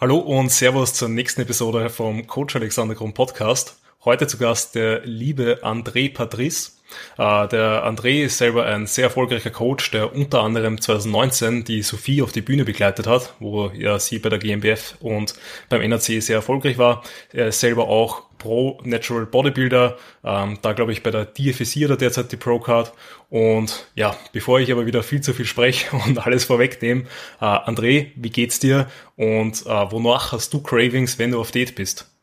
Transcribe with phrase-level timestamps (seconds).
[0.00, 3.76] Hallo und Servus zur nächsten Episode vom Coach Alexander Grund Podcast.
[4.04, 6.72] Heute zu Gast der liebe André Patrice.
[7.18, 12.20] Uh, der André ist selber ein sehr erfolgreicher Coach, der unter anderem 2019 die Sophie
[12.20, 15.34] auf die Bühne begleitet hat, wo ja sie bei der GmbF und
[15.70, 17.02] beim NRC sehr erfolgreich war.
[17.32, 21.96] Er ist selber auch Pro Natural Bodybuilder, ähm, da glaube ich bei der DFSI oder
[21.96, 22.92] derzeit die Pro Card.
[23.30, 27.04] Und ja, bevor ich aber wieder viel zu viel spreche und alles vorwegnehme,
[27.40, 28.86] äh, André, wie geht's dir
[29.16, 32.13] und äh, wonach hast du Cravings, wenn du auf Date bist?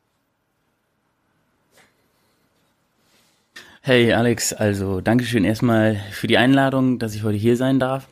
[3.83, 8.07] Hey Alex, also Dankeschön erstmal für die Einladung, dass ich heute hier sein darf.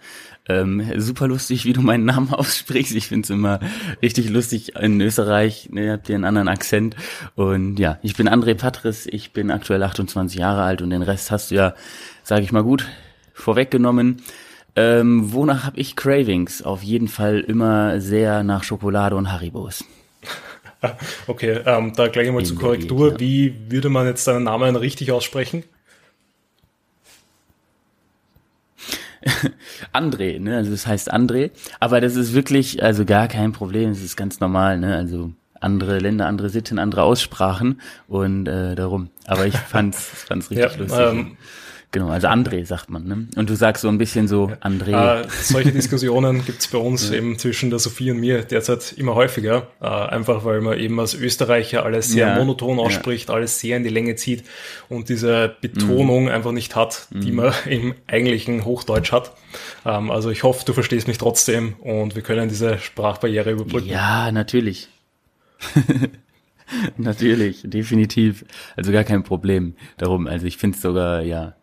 [0.47, 2.95] Ähm, super lustig, wie du meinen Namen aussprichst.
[2.95, 3.59] Ich find's immer
[4.01, 4.75] richtig lustig.
[4.77, 6.95] In Österreich ne, habt ihr einen anderen Akzent.
[7.35, 11.29] Und ja, ich bin André Patris, ich bin aktuell 28 Jahre alt und den Rest
[11.29, 11.75] hast du ja,
[12.23, 12.87] sage ich mal gut,
[13.35, 14.23] vorweggenommen.
[14.75, 16.63] Ähm, wonach habe ich Cravings?
[16.63, 19.85] Auf jeden Fall immer sehr nach Schokolade und Haribos.
[21.27, 23.13] Okay, ähm, da gleich einmal zur Korrektur.
[23.13, 23.19] Ja.
[23.19, 25.63] Wie würde man jetzt deinen Namen richtig aussprechen?
[29.93, 30.55] André, ne?
[30.57, 34.39] Also das heißt André, aber das ist wirklich also gar kein Problem, es ist ganz
[34.39, 34.95] normal, ne?
[34.95, 39.09] Also andere Länder, andere Sitten, andere Aussprachen und äh, darum.
[39.25, 40.99] Aber ich fand's, fand's richtig ja, lustig.
[40.99, 41.37] Ähm,
[41.91, 43.07] Genau, also André sagt man.
[43.07, 43.27] Ne?
[43.35, 45.23] Und du sagst so ein bisschen so André.
[45.23, 49.67] Äh, solche Diskussionen gibt's bei uns eben zwischen der Sophie und mir derzeit immer häufiger.
[49.81, 52.35] Äh, einfach weil man eben als Österreicher alles sehr ja.
[52.35, 53.35] monoton ausspricht, ja.
[53.35, 54.43] alles sehr in die Länge zieht
[54.87, 56.29] und diese Betonung mhm.
[56.29, 57.37] einfach nicht hat, die mhm.
[57.37, 59.31] man im eigentlichen Hochdeutsch hat.
[59.83, 63.89] Ähm, also ich hoffe, du verstehst mich trotzdem und wir können diese Sprachbarriere überbrücken.
[63.89, 64.89] Ja, natürlich.
[66.97, 68.45] Natürlich, definitiv.
[68.75, 70.27] Also gar kein Problem darum.
[70.27, 71.55] Also ich finde es sogar, ja,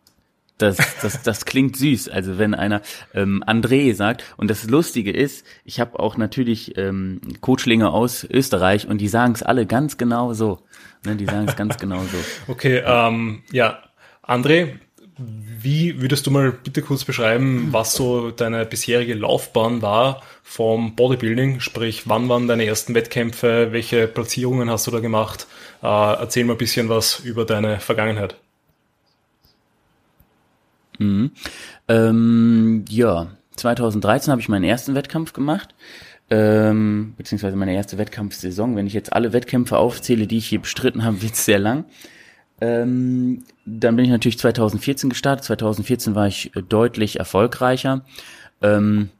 [0.59, 2.09] das, das, das klingt süß.
[2.09, 2.83] Also wenn einer
[3.15, 8.89] ähm, André sagt, und das Lustige ist, ich habe auch natürlich ähm, Coachlinge aus Österreich
[8.89, 10.61] und die sagen es alle ganz genau so.
[11.05, 12.53] Ne, die sagen es ganz genau so.
[12.53, 13.79] Okay, ähm, ja,
[14.23, 14.79] André,
[15.19, 21.61] wie würdest du mal bitte kurz beschreiben, was so deine bisherige Laufbahn war vom Bodybuilding?
[21.61, 23.69] Sprich, wann waren deine ersten Wettkämpfe?
[23.73, 25.47] Welche Platzierungen hast du da gemacht?
[25.83, 28.37] Äh, erzähl mal ein bisschen was über deine Vergangenheit.
[30.99, 31.31] Mhm.
[31.89, 35.75] Ähm, ja, 2013 habe ich meinen ersten Wettkampf gemacht,
[36.31, 38.77] ähm, beziehungsweise meine erste Wettkampfsaison.
[38.77, 41.85] Wenn ich jetzt alle Wettkämpfe aufzähle, die ich hier bestritten habe, wird es sehr lang.
[42.61, 45.45] Ähm, dann bin ich natürlich 2014 gestartet.
[45.45, 48.03] 2014 war ich deutlich erfolgreicher.
[48.63, 49.11] Ähm,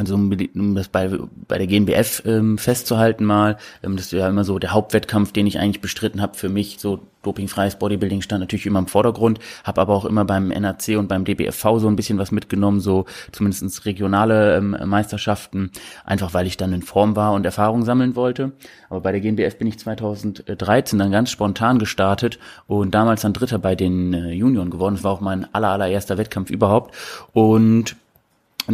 [0.00, 1.10] also um, um das bei,
[1.46, 5.46] bei der GNBF ähm, festzuhalten mal, ähm, das ist ja immer so der Hauptwettkampf, den
[5.46, 9.82] ich eigentlich bestritten habe für mich, so dopingfreies Bodybuilding stand natürlich immer im Vordergrund, habe
[9.82, 13.84] aber auch immer beim NRC und beim DBFV so ein bisschen was mitgenommen, so zumindestens
[13.84, 15.70] regionale ähm, Meisterschaften,
[16.06, 18.52] einfach weil ich dann in Form war und Erfahrung sammeln wollte.
[18.88, 23.58] Aber bei der GNBF bin ich 2013 dann ganz spontan gestartet und damals dann Dritter
[23.58, 24.94] bei den äh, Junioren geworden.
[24.94, 26.94] Das war auch mein aller, allererster Wettkampf überhaupt
[27.34, 27.96] und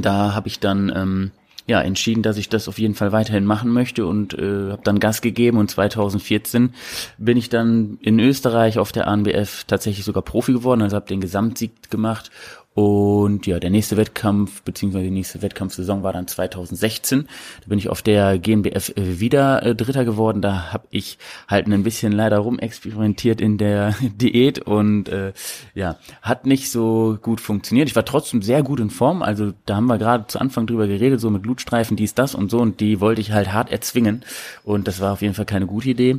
[0.02, 1.30] da habe ich dann ähm,
[1.66, 5.00] ja entschieden, dass ich das auf jeden Fall weiterhin machen möchte und äh, habe dann
[5.00, 5.58] Gas gegeben.
[5.58, 6.74] Und 2014
[7.18, 11.20] bin ich dann in Österreich auf der ANBF tatsächlich sogar Profi geworden, also habe den
[11.20, 12.30] Gesamtsieg gemacht
[12.76, 17.22] und ja, der nächste Wettkampf, beziehungsweise die nächste Wettkampfsaison war dann 2016.
[17.22, 20.42] Da bin ich auf der GmbF wieder äh, Dritter geworden.
[20.42, 21.16] Da habe ich
[21.48, 25.32] halt ein bisschen leider rumexperimentiert in der Diät und äh,
[25.74, 27.88] ja, hat nicht so gut funktioniert.
[27.88, 29.22] Ich war trotzdem sehr gut in Form.
[29.22, 32.50] Also da haben wir gerade zu Anfang drüber geredet, so mit Blutstreifen, dies, das und
[32.50, 32.58] so.
[32.58, 34.22] Und die wollte ich halt hart erzwingen.
[34.64, 36.18] Und das war auf jeden Fall keine gute Idee.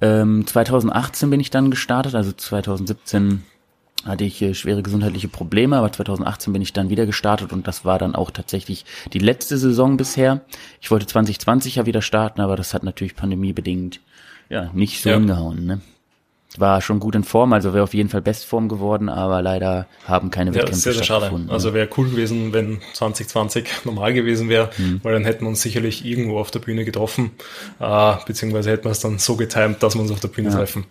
[0.00, 3.42] Ähm, 2018 bin ich dann gestartet, also 2017
[4.08, 7.84] hatte ich äh, schwere gesundheitliche Probleme, aber 2018 bin ich dann wieder gestartet und das
[7.84, 10.40] war dann auch tatsächlich die letzte Saison bisher.
[10.80, 14.00] Ich wollte 2020 ja wieder starten, aber das hat natürlich pandemiebedingt
[14.48, 15.16] ja nicht so ja.
[15.16, 15.66] hingehauen.
[15.66, 15.80] Ne?
[16.56, 20.30] War schon gut in Form, also wäre auf jeden Fall Bestform geworden, aber leider haben
[20.30, 21.30] keine Wettkämpfe ja, sehr, sehr schade.
[21.48, 25.00] Also wäre cool gewesen, wenn 2020 normal gewesen wäre, mhm.
[25.02, 27.32] weil dann hätten wir uns sicherlich irgendwo auf der Bühne getroffen,
[27.78, 30.56] äh, beziehungsweise hätten wir es dann so getimt, dass wir uns auf der Bühne ja.
[30.56, 30.86] treffen.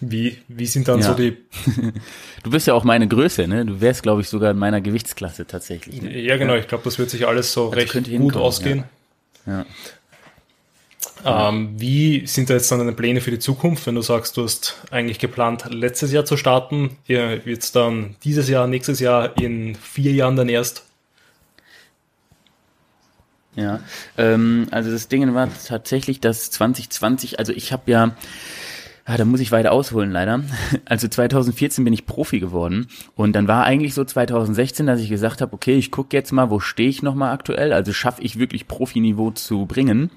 [0.00, 1.08] Wie, wie sind dann ja.
[1.08, 1.36] so die.
[2.42, 3.66] du bist ja auch meine Größe, ne?
[3.66, 6.00] Du wärst, glaube ich, sogar in meiner Gewichtsklasse tatsächlich.
[6.00, 6.18] Ne?
[6.20, 6.54] Ja, genau.
[6.54, 6.60] Ja.
[6.60, 8.84] Ich glaube, das wird sich alles so also recht gut ausgehen.
[9.46, 9.66] Ja.
[11.24, 14.42] Ähm, wie sind da jetzt dann deine Pläne für die Zukunft, wenn du sagst, du
[14.42, 16.96] hast eigentlich geplant, letztes Jahr zu starten?
[17.06, 20.84] Wird es dann dieses Jahr, nächstes Jahr, in vier Jahren dann erst?
[23.56, 23.80] Ja,
[24.16, 28.14] ähm, also das Ding war tatsächlich, dass 2020, also ich habe ja
[29.12, 30.44] Ah, da muss ich weiter ausholen, leider.
[30.84, 32.86] Also 2014 bin ich Profi geworden
[33.16, 36.48] und dann war eigentlich so 2016, dass ich gesagt habe, okay, ich gucke jetzt mal,
[36.48, 40.10] wo stehe ich nochmal aktuell, also schaffe ich wirklich Profiniveau zu bringen.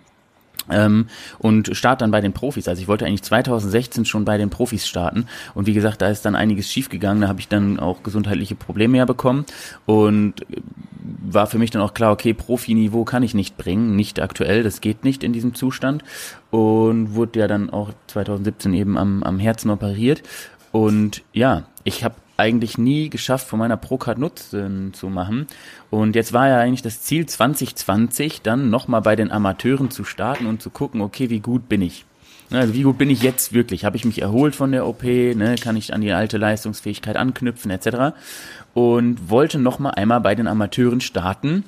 [0.69, 1.07] Ähm,
[1.39, 2.67] und starte dann bei den Profis.
[2.67, 5.27] Also ich wollte eigentlich 2016 schon bei den Profis starten.
[5.53, 7.21] Und wie gesagt, da ist dann einiges schiefgegangen.
[7.21, 9.45] Da habe ich dann auch gesundheitliche Probleme ja bekommen.
[9.85, 10.45] Und
[11.25, 14.79] war für mich dann auch klar, okay, Profiniveau kann ich nicht bringen, nicht aktuell, das
[14.79, 16.03] geht nicht in diesem Zustand.
[16.49, 20.23] Und wurde ja dann auch 2017 eben am, am Herzen operiert.
[20.71, 25.47] Und ja, ich habe eigentlich nie geschafft, von meiner Procard Nutzen zu machen.
[25.89, 30.45] Und jetzt war ja eigentlich das Ziel 2020, dann nochmal bei den Amateuren zu starten
[30.45, 32.05] und zu gucken, okay, wie gut bin ich?
[32.49, 33.85] Also wie gut bin ich jetzt wirklich?
[33.85, 35.03] Habe ich mich erholt von der OP?
[35.03, 35.55] Ne?
[35.61, 38.15] Kann ich an die alte Leistungsfähigkeit anknüpfen etc.
[38.73, 41.63] Und wollte nochmal einmal bei den Amateuren starten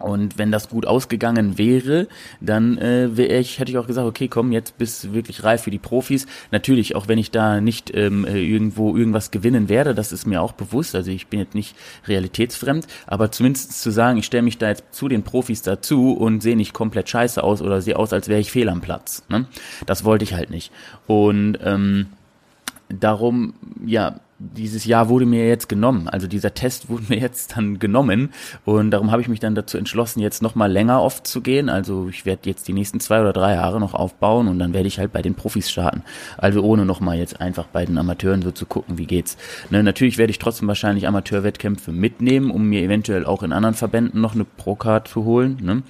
[0.00, 2.08] und wenn das gut ausgegangen wäre,
[2.40, 5.70] dann äh, wäre ich, hätte ich auch gesagt, okay, komm, jetzt bist wirklich reif für
[5.70, 6.26] die Profis.
[6.50, 10.40] Natürlich, auch wenn ich da nicht ähm, äh, irgendwo irgendwas gewinnen werde, das ist mir
[10.42, 10.94] auch bewusst.
[10.94, 11.76] Also ich bin jetzt nicht
[12.06, 16.42] realitätsfremd, aber zumindest zu sagen, ich stelle mich da jetzt zu den Profis dazu und
[16.42, 19.22] sehe nicht komplett scheiße aus oder sehe aus, als wäre ich fehl am Platz.
[19.28, 19.46] Ne?
[19.86, 20.72] Das wollte ich halt nicht.
[21.06, 22.06] Und ähm,
[22.88, 23.54] darum,
[23.84, 26.08] ja, dieses Jahr wurde mir jetzt genommen.
[26.08, 28.30] Also dieser Test wurde mir jetzt dann genommen
[28.64, 31.68] und darum habe ich mich dann dazu entschlossen, jetzt nochmal länger oft zu gehen.
[31.68, 34.88] Also ich werde jetzt die nächsten zwei oder drei Jahre noch aufbauen und dann werde
[34.88, 36.02] ich halt bei den Profis starten.
[36.38, 39.36] Also ohne nochmal jetzt einfach bei den Amateuren so zu gucken, wie geht's.
[39.68, 44.20] Ne, natürlich werde ich trotzdem wahrscheinlich Amateurwettkämpfe mitnehmen, um mir eventuell auch in anderen Verbänden
[44.20, 45.58] noch eine Pro-Card zu holen.
[45.60, 45.82] Ne?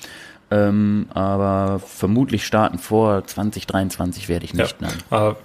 [0.50, 4.76] Ähm, aber vermutlich starten vor 2023 werde ich nicht.
[4.80, 4.88] Ja.
[4.88, 5.36] Ne?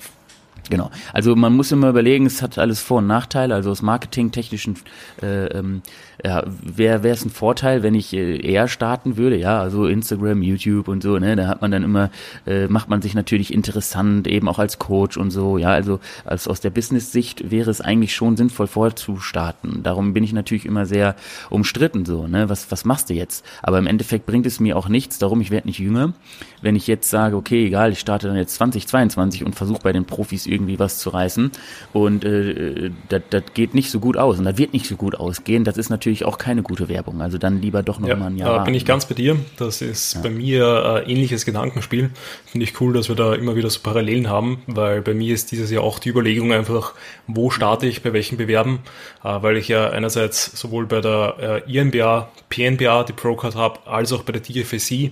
[0.69, 0.89] Genau.
[1.13, 3.53] Also man muss immer überlegen, es hat alles Vor- und Nachteile.
[3.53, 4.77] Also aus marketingtechnischen
[5.21, 5.81] äh, ähm,
[6.25, 10.88] ja, wäre es ein Vorteil, wenn ich äh, eher starten würde, ja, also Instagram, YouTube
[10.88, 12.10] und so, ne, da hat man dann immer,
[12.48, 16.48] äh, macht man sich natürlich interessant, eben auch als Coach und so, ja, also als
[16.48, 19.83] aus der Business-Sicht wäre es eigentlich schon sinnvoll vorzustarten.
[19.83, 21.16] Darum bin ich natürlich immer sehr
[21.50, 23.45] umstritten so, ne, was, was machst du jetzt?
[23.62, 26.13] Aber im Endeffekt bringt es mir auch nichts, darum ich werde nicht jünger,
[26.62, 30.06] wenn ich jetzt sage, okay, egal, ich starte dann jetzt 2022 und versuche bei den
[30.06, 31.51] Profis irgendwie was zu reißen.
[31.94, 34.39] Und äh, das, das geht nicht so gut aus.
[34.39, 37.21] Und das wird nicht so gut ausgehen, das ist natürlich natürlich auch keine gute Werbung.
[37.21, 38.57] Also dann lieber doch noch ja, mal ein Jahr.
[38.57, 39.38] Da bin ich ganz bei dir.
[39.57, 40.21] Das ist ja.
[40.21, 42.12] bei mir äh, ähnliches Gedankenspiel.
[42.45, 45.51] Finde ich cool, dass wir da immer wieder so Parallelen haben, weil bei mir ist
[45.51, 46.94] dieses Jahr auch die Überlegung einfach,
[47.27, 48.79] wo starte ich, bei welchen Bewerben,
[49.23, 54.13] äh, weil ich ja einerseits sowohl bei der äh, INBA, PNBA die Procard habe, als
[54.13, 55.11] auch bei der DFSC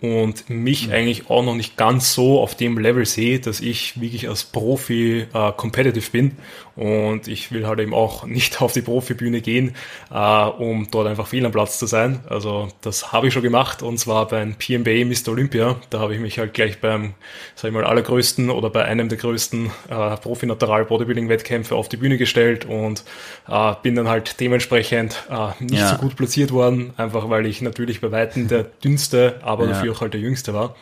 [0.00, 0.92] und mich mhm.
[0.92, 5.26] eigentlich auch noch nicht ganz so auf dem Level sehe, dass ich wirklich als Profi
[5.32, 6.36] äh, competitive bin
[6.76, 9.74] und ich will halt eben auch nicht auf die Profibühne gehen,
[10.12, 12.20] äh, um dort einfach fehl am Platz zu sein.
[12.28, 15.32] Also das habe ich schon gemacht und zwar beim PMBA Mr.
[15.32, 15.76] Olympia.
[15.90, 17.14] Da habe ich mich halt gleich beim,
[17.54, 22.64] sag ich mal, allergrößten oder bei einem der größten äh, Profi-Natural-Bodybuilding-Wettkämpfe auf die Bühne gestellt
[22.64, 23.04] und
[23.48, 25.90] äh, bin dann halt dementsprechend äh, nicht ja.
[25.90, 29.70] so gut platziert worden, einfach weil ich natürlich bei Weitem der dünnste, aber ja.
[29.84, 30.74] Dafür auch halt der jüngste war.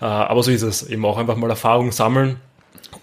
[0.00, 2.36] Äh, aber so ist es, eben auch einfach mal Erfahrung sammeln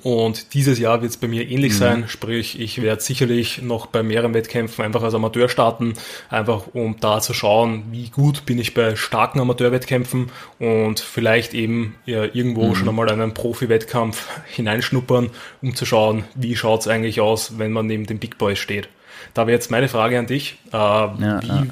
[0.03, 1.77] und dieses Jahr wird es bei mir ähnlich mhm.
[1.77, 5.93] sein, sprich, ich werde sicherlich noch bei mehreren Wettkämpfen einfach als Amateur starten,
[6.29, 10.29] einfach um da zu schauen, wie gut bin ich bei starken Amateurwettkämpfen
[10.59, 12.75] und vielleicht eben ja, irgendwo mhm.
[12.75, 15.29] schon einmal einen Profi-Wettkampf hineinschnuppern,
[15.61, 18.89] um zu schauen, wie schaut es eigentlich aus, wenn man neben den Big Boys steht.
[19.33, 20.57] Da wäre jetzt meine Frage an dich.
[20.71, 21.65] Äh, ja, wie, ja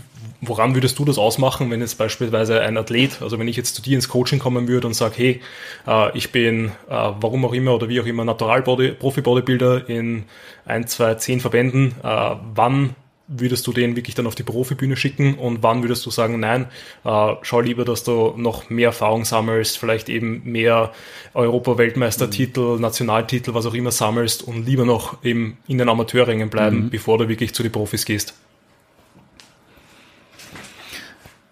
[0.48, 3.82] woran würdest du das ausmachen, wenn jetzt beispielsweise ein Athlet, also wenn ich jetzt zu
[3.82, 5.42] dir ins Coaching kommen würde und sage, hey,
[5.88, 10.26] äh, ich bin, äh, warum auch immer oder wie auch immer, Natural-Profi-Bodybuilder in
[10.66, 12.96] ein, zwei, zehn Verbänden, äh, wann
[13.28, 16.68] würdest du den wirklich dann auf die Profibühne schicken und wann würdest du sagen, nein,
[17.04, 20.92] äh, schau lieber, dass du noch mehr Erfahrung sammelst, vielleicht eben mehr
[21.34, 22.82] Europa-Weltmeistertitel, mhm.
[22.82, 26.90] Nationaltitel, was auch immer sammelst und lieber noch eben in den Amateurrängen bleiben, mhm.
[26.90, 28.36] bevor du wirklich zu den Profis gehst?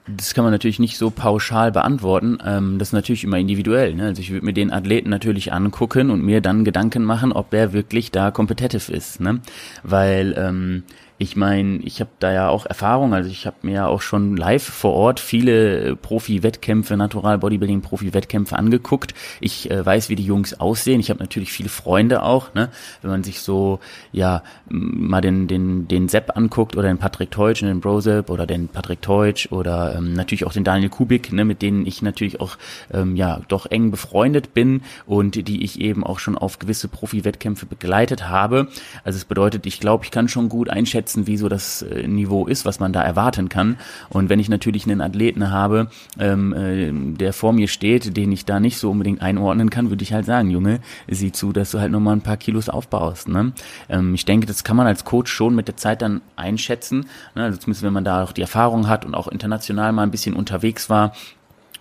[0.05, 2.37] Das kann man natürlich nicht so pauschal beantworten.
[2.45, 3.95] Ähm, das ist natürlich immer individuell.
[3.95, 4.07] Ne?
[4.07, 7.71] Also ich würde mir den Athleten natürlich angucken und mir dann Gedanken machen, ob er
[7.71, 9.21] wirklich da competitive ist.
[9.21, 9.39] Ne?
[9.83, 10.83] Weil ähm,
[11.23, 14.35] ich meine, ich habe da ja auch Erfahrung, also ich habe mir ja auch schon
[14.35, 19.13] live vor Ort viele äh, Profi-Wettkämpfe, Natural Bodybuilding Profi-Wettkämpfe angeguckt.
[19.39, 20.99] Ich äh, weiß, wie die Jungs aussehen.
[20.99, 22.69] Ich habe natürlich viele Freunde auch, ne?
[23.01, 23.79] Wenn man sich so
[24.11, 28.67] ja mal den den den Sepp anguckt oder den Patrick Teutsch, den Brosep oder den
[28.67, 32.57] Patrick Teutsch oder ähm, natürlich auch den Daniel Kubik, ne, mit denen ich natürlich auch
[32.93, 37.65] ähm, ja doch eng befreundet bin und die ich eben auch schon auf gewisse Profi-Wettkämpfe
[37.65, 38.67] begleitet habe.
[39.05, 42.07] Also es bedeutet, ich glaube, ich kann schon gut einschätzen einschätzen, wie so das äh,
[42.07, 43.77] Niveau ist, was man da erwarten kann.
[44.09, 45.87] Und wenn ich natürlich einen Athleten habe,
[46.19, 50.03] ähm, äh, der vor mir steht, den ich da nicht so unbedingt einordnen kann, würde
[50.03, 53.27] ich halt sagen, Junge, sieh zu, dass du halt nochmal ein paar Kilos aufbaust.
[53.27, 53.53] Ne?
[53.89, 57.05] Ähm, ich denke, das kann man als Coach schon mit der Zeit dann einschätzen.
[57.35, 57.43] Ne?
[57.43, 60.35] Also zumindest wenn man da auch die Erfahrung hat und auch international mal ein bisschen
[60.35, 61.13] unterwegs war,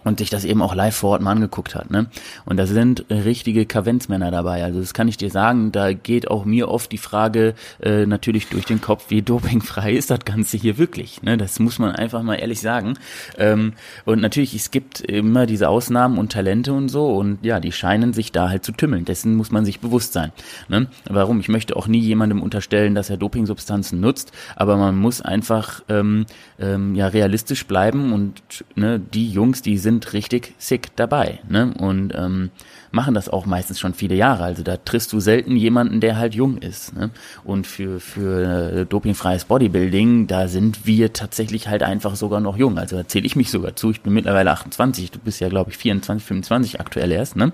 [0.05, 1.91] und sich das eben auch live vor Ort mal angeguckt hat.
[1.91, 2.07] Ne?
[2.45, 4.65] Und da sind richtige Kavenzmänner dabei.
[4.65, 8.49] Also das kann ich dir sagen, da geht auch mir oft die Frage äh, natürlich
[8.49, 11.23] durch den Kopf, wie dopingfrei ist das Ganze hier wirklich.
[11.23, 11.37] Ne?
[11.37, 12.95] Das muss man einfach mal ehrlich sagen.
[13.39, 17.73] Ähm, und natürlich, es gibt immer diese Ausnahmen und Talente und so und ja, die
[17.73, 19.05] scheinen sich da halt zu tümmeln.
[19.05, 20.33] Dessen muss man sich bewusst sein.
[20.69, 20.89] Ne?
[21.09, 21.41] Warum?
[21.41, 26.27] Ich möchte auch nie jemandem unterstellen, dass er Dopingsubstanzen nutzt, aber man muss einfach ähm,
[26.59, 28.43] ähm, ja realistisch bleiben und
[28.75, 31.75] ne, die Jungs, die sind sind richtig sick dabei ne?
[31.79, 32.51] und ähm,
[32.91, 34.45] machen das auch meistens schon viele Jahre.
[34.45, 36.95] Also da triffst du selten jemanden, der halt jung ist.
[36.95, 37.11] Ne?
[37.45, 42.79] Und für, für äh, dopingfreies Bodybuilding, da sind wir tatsächlich halt einfach sogar noch jung.
[42.79, 43.91] Also da zähle ich mich sogar zu.
[43.91, 47.53] Ich bin mittlerweile 28, du bist ja, glaube ich, 24, 25 aktuell erst, ne?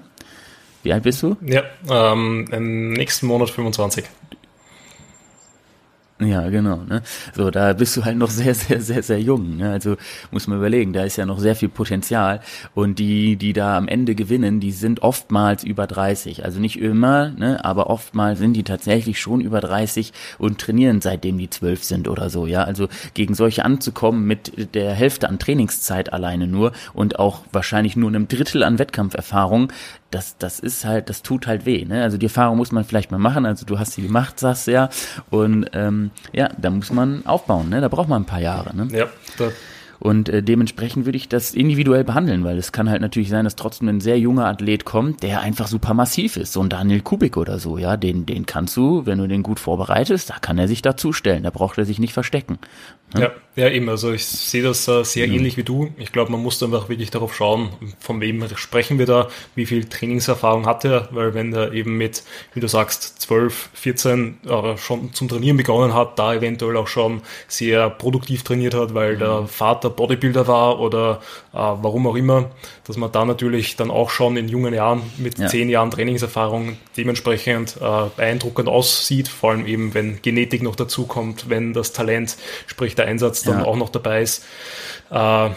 [0.85, 1.37] Wie alt bist du?
[1.45, 4.04] Ja, ähm, im nächsten Monat 25.
[6.20, 6.78] Ja, genau.
[6.88, 7.02] Ne?
[7.32, 9.56] So, da bist du halt noch sehr, sehr, sehr, sehr jung.
[9.58, 9.70] Ne?
[9.70, 9.96] Also
[10.32, 12.40] muss man überlegen, da ist ja noch sehr viel Potenzial.
[12.75, 16.44] Und die, die da am Ende gewinnen, die sind oftmals über 30.
[16.44, 17.64] Also nicht immer, ne?
[17.64, 22.30] aber oftmals sind die tatsächlich schon über 30 und trainieren seitdem die 12 sind oder
[22.30, 22.46] so.
[22.46, 27.94] Ja, also gegen solche anzukommen mit der Hälfte an Trainingszeit alleine nur und auch wahrscheinlich
[27.94, 29.72] nur einem Drittel an Wettkampferfahrung,
[30.10, 31.84] das, das ist halt, das tut halt weh.
[31.84, 32.02] Ne?
[32.02, 33.46] Also die Erfahrung muss man vielleicht mal machen.
[33.46, 34.88] Also du hast sie gemacht, sagst du ja.
[35.30, 37.68] Und ähm, ja, da muss man aufbauen.
[37.68, 37.80] Ne?
[37.80, 38.74] Da braucht man ein paar Jahre.
[38.74, 38.88] Ne?
[38.90, 39.50] Ja, da
[40.00, 43.56] und äh, dementsprechend würde ich das individuell behandeln, weil es kann halt natürlich sein, dass
[43.56, 46.52] trotzdem ein sehr junger Athlet kommt, der einfach super massiv ist.
[46.52, 49.58] So ein Daniel Kubik oder so, ja, den, den kannst du, wenn du den gut
[49.58, 52.58] vorbereitest, da kann er sich dazustellen, da braucht er sich nicht verstecken.
[53.14, 53.22] Ne?
[53.22, 53.88] Ja, ja, eben.
[53.88, 55.34] Also ich sehe das äh, sehr mhm.
[55.34, 55.90] ähnlich wie du.
[55.96, 59.84] Ich glaube, man muss einfach wirklich darauf schauen, von wem sprechen wir da, wie viel
[59.84, 62.22] Trainingserfahrung hat er, weil wenn er eben mit,
[62.54, 67.22] wie du sagst, 12, 14 äh, schon zum Trainieren begonnen hat, da eventuell auch schon
[67.48, 69.18] sehr produktiv trainiert hat, weil mhm.
[69.18, 71.20] der Vater der Bodybuilder war oder
[71.52, 72.50] äh, warum auch immer,
[72.86, 75.48] dass man da natürlich dann auch schon in jungen Jahren mit ja.
[75.48, 81.48] zehn Jahren Trainingserfahrung dementsprechend äh, beeindruckend aussieht, vor allem eben, wenn Genetik noch dazu kommt,
[81.48, 82.36] wenn das Talent,
[82.66, 83.64] sprich der Einsatz dann ja.
[83.64, 84.45] auch noch dabei ist.
[85.11, 85.50] Äh,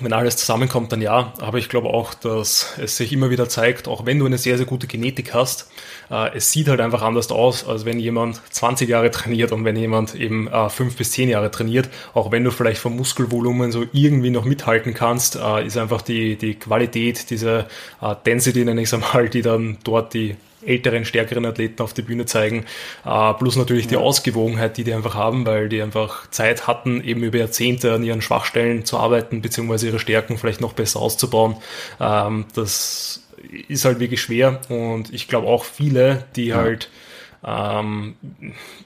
[0.00, 1.32] wenn alles zusammenkommt, dann ja.
[1.40, 4.56] Aber ich glaube auch, dass es sich immer wieder zeigt, auch wenn du eine sehr,
[4.56, 5.70] sehr gute Genetik hast,
[6.10, 9.76] äh, es sieht halt einfach anders aus, als wenn jemand 20 Jahre trainiert und wenn
[9.76, 11.88] jemand eben äh, 5 bis 10 Jahre trainiert.
[12.12, 16.36] Auch wenn du vielleicht vom Muskelvolumen so irgendwie noch mithalten kannst, äh, ist einfach die,
[16.36, 17.66] die Qualität, diese
[18.02, 20.34] äh, Density, nenne ich es einmal, die dann dort die
[20.66, 22.64] älteren, stärkeren Athleten auf die Bühne zeigen.
[23.04, 27.22] Äh, plus natürlich die Ausgewogenheit, die die einfach haben, weil die einfach Zeit hatten, eben
[27.22, 31.56] über Jahrzehnte an ihren Schwachstellen zu arbeiten, beziehungsweise ihre Stärken vielleicht noch besser auszubauen.
[32.00, 33.22] Ähm, das
[33.68, 36.56] ist halt wirklich schwer und ich glaube auch viele, die ja.
[36.56, 36.88] halt
[37.46, 38.14] ähm,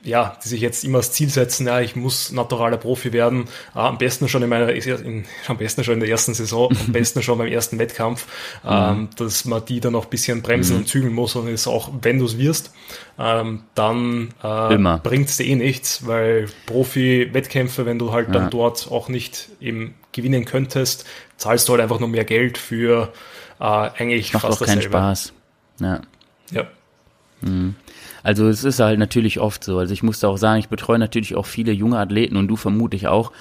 [0.02, 3.78] ja, die sich jetzt immer das Ziel setzen, ja, ich muss naturaler Profi werden, äh,
[3.78, 7.22] am besten schon in meiner, in, am besten schon in der ersten Saison, am besten
[7.22, 8.26] schon beim ersten Wettkampf,
[8.64, 8.70] mhm.
[8.70, 10.82] ähm, dass man die dann auch ein bisschen bremsen mhm.
[10.82, 12.72] und zügeln muss und ist auch, wenn du es wirst,
[13.18, 18.34] ähm, dann äh, bringt es dir eh nichts, weil Profi-Wettkämpfe, wenn du halt ja.
[18.34, 21.04] dann dort auch nicht eben gewinnen könntest,
[21.36, 23.12] zahlst du halt einfach nur mehr Geld für
[23.60, 25.32] äh, eigentlich Macht fast auch keinen Spaß.
[25.80, 26.00] Ja.
[26.50, 26.66] Ja.
[27.40, 27.76] Mhm.
[28.22, 29.78] Also es ist halt natürlich oft so.
[29.78, 32.56] Also ich muss da auch sagen, ich betreue natürlich auch viele junge Athleten und du
[32.56, 33.32] vermutlich auch.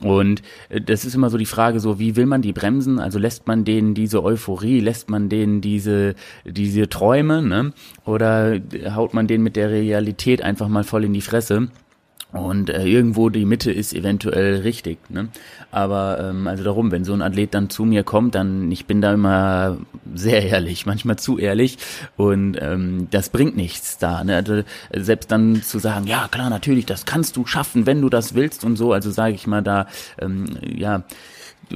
[0.00, 2.98] Und äh, das ist immer so die Frage, so wie will man die bremsen?
[2.98, 6.14] Also lässt man denen diese Euphorie, lässt man denen diese
[6.44, 7.72] diese Träume, ne?
[8.04, 8.60] Oder
[8.94, 11.68] haut man denen mit der Realität einfach mal voll in die Fresse?
[12.34, 14.98] Und äh, irgendwo die Mitte ist eventuell richtig.
[15.08, 15.28] Ne?
[15.70, 19.00] Aber ähm, also darum, wenn so ein Athlet dann zu mir kommt, dann ich bin
[19.00, 19.78] da immer
[20.16, 21.78] sehr ehrlich, manchmal zu ehrlich
[22.16, 24.24] und ähm, das bringt nichts da.
[24.24, 24.34] Ne?
[24.34, 24.62] Also,
[24.92, 28.64] selbst dann zu sagen, ja klar, natürlich, das kannst du schaffen, wenn du das willst
[28.64, 28.92] und so.
[28.92, 29.86] Also sage ich mal da,
[30.18, 31.04] ähm, ja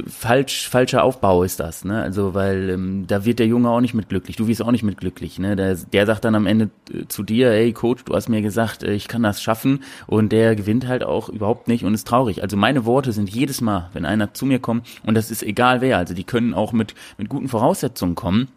[0.07, 2.03] falsch, falscher Aufbau ist das, ne?
[2.03, 4.83] Also, weil ähm, da wird der Junge auch nicht mit glücklich, du wirst auch nicht
[4.83, 5.57] mit glücklich, ne?
[5.57, 8.83] Der, der sagt dann am Ende äh, zu dir, hey Coach, du hast mir gesagt,
[8.83, 12.43] äh, ich kann das schaffen und der gewinnt halt auch überhaupt nicht und ist traurig.
[12.43, 15.81] Also meine Worte sind jedes Mal, wenn einer zu mir kommt und das ist egal
[15.81, 18.49] wer, also die können auch mit, mit guten Voraussetzungen kommen,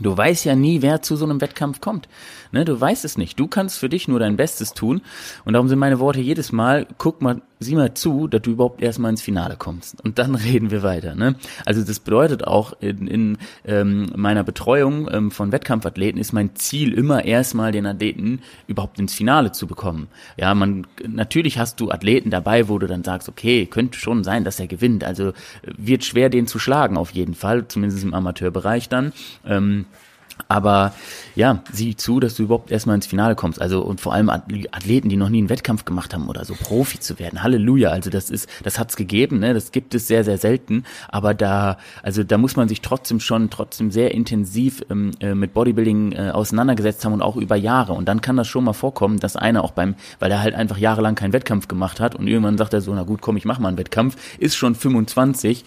[0.00, 2.08] Du weißt ja nie, wer zu so einem Wettkampf kommt.
[2.52, 3.38] Ne, du weißt es nicht.
[3.38, 5.02] Du kannst für dich nur dein Bestes tun.
[5.44, 8.82] Und darum sind meine Worte jedes Mal, guck mal, sieh mal zu, dass du überhaupt
[8.82, 10.02] erstmal ins Finale kommst.
[10.02, 11.14] Und dann reden wir weiter.
[11.14, 11.36] Ne?
[11.66, 16.92] Also das bedeutet auch in, in ähm, meiner Betreuung ähm, von Wettkampfathleten ist mein Ziel
[16.94, 20.08] immer erstmal den Athleten überhaupt ins Finale zu bekommen.
[20.36, 24.44] Ja, man natürlich hast du Athleten dabei, wo du dann sagst, okay, könnte schon sein,
[24.44, 25.04] dass er gewinnt.
[25.04, 29.12] Also wird schwer, den zu schlagen auf jeden Fall, zumindest im Amateurbereich dann.
[29.44, 29.84] Ähm,
[30.48, 30.92] aber
[31.34, 33.60] ja, sieh zu, dass du überhaupt erstmal ins Finale kommst.
[33.60, 37.00] Also und vor allem Athleten, die noch nie einen Wettkampf gemacht haben oder so Profi
[37.00, 37.42] zu werden.
[37.42, 37.90] Halleluja.
[37.90, 39.54] Also das ist, das hat's gegeben, ne?
[39.54, 40.84] Das gibt es sehr, sehr selten.
[41.08, 45.54] Aber da, also da muss man sich trotzdem schon trotzdem sehr intensiv ähm, äh, mit
[45.54, 47.92] Bodybuilding äh, auseinandergesetzt haben und auch über Jahre.
[47.92, 50.78] Und dann kann das schon mal vorkommen, dass einer auch beim, weil er halt einfach
[50.78, 53.58] jahrelang keinen Wettkampf gemacht hat und irgendwann sagt er so, na gut, komm, ich mach
[53.58, 55.64] mal einen Wettkampf, ist schon 25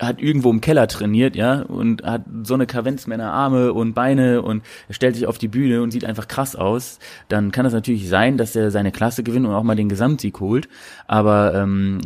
[0.00, 4.62] hat irgendwo im Keller trainiert, ja, und hat so eine Kavenzmänner Arme und Beine und
[4.88, 8.38] stellt sich auf die Bühne und sieht einfach krass aus, dann kann es natürlich sein,
[8.38, 10.68] dass er seine Klasse gewinnt und auch mal den Gesamtsieg holt.
[11.06, 12.00] Aber ähm,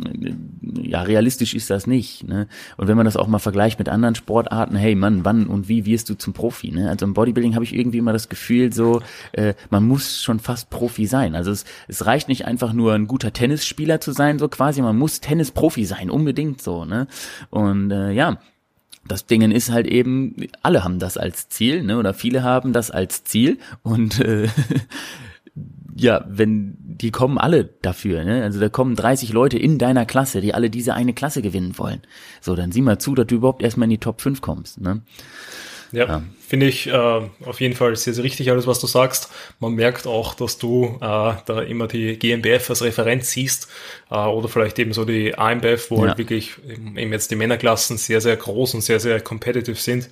[0.61, 2.27] ja, realistisch ist das nicht.
[2.27, 2.47] Ne?
[2.75, 5.85] Und wenn man das auch mal vergleicht mit anderen Sportarten, hey Mann, wann und wie
[5.85, 6.71] wirst du zum Profi?
[6.71, 6.89] Ne?
[6.89, 10.69] Also im Bodybuilding habe ich irgendwie immer das Gefühl, so äh, man muss schon fast
[10.69, 11.35] Profi sein.
[11.35, 14.97] Also es, es reicht nicht einfach nur ein guter Tennisspieler zu sein, so quasi, man
[14.97, 16.83] muss Tennisprofi sein, unbedingt so.
[16.83, 17.07] Ne?
[17.49, 18.39] Und und äh, ja,
[19.07, 21.97] das Dingen ist halt eben, alle haben das als Ziel, ne?
[21.99, 24.47] Oder viele haben das als Ziel und äh,
[25.95, 28.43] ja, wenn die kommen alle dafür, ne?
[28.43, 32.01] Also da kommen 30 Leute in deiner Klasse, die alle diese eine Klasse gewinnen wollen.
[32.41, 35.01] So, dann sieh mal zu, dass du überhaupt erstmal in die Top 5 kommst, ne?
[35.91, 36.23] Ja, ja.
[36.47, 39.29] finde ich äh, auf jeden Fall sehr, sehr richtig alles, was du sagst.
[39.59, 43.69] Man merkt auch, dass du äh, da immer die GmbF als Referenz siehst
[44.09, 46.07] äh, oder vielleicht eben so die AMBF, wo halt ja.
[46.09, 50.09] halt wirklich eben jetzt die Männerklassen sehr, sehr groß und sehr, sehr competitive sind.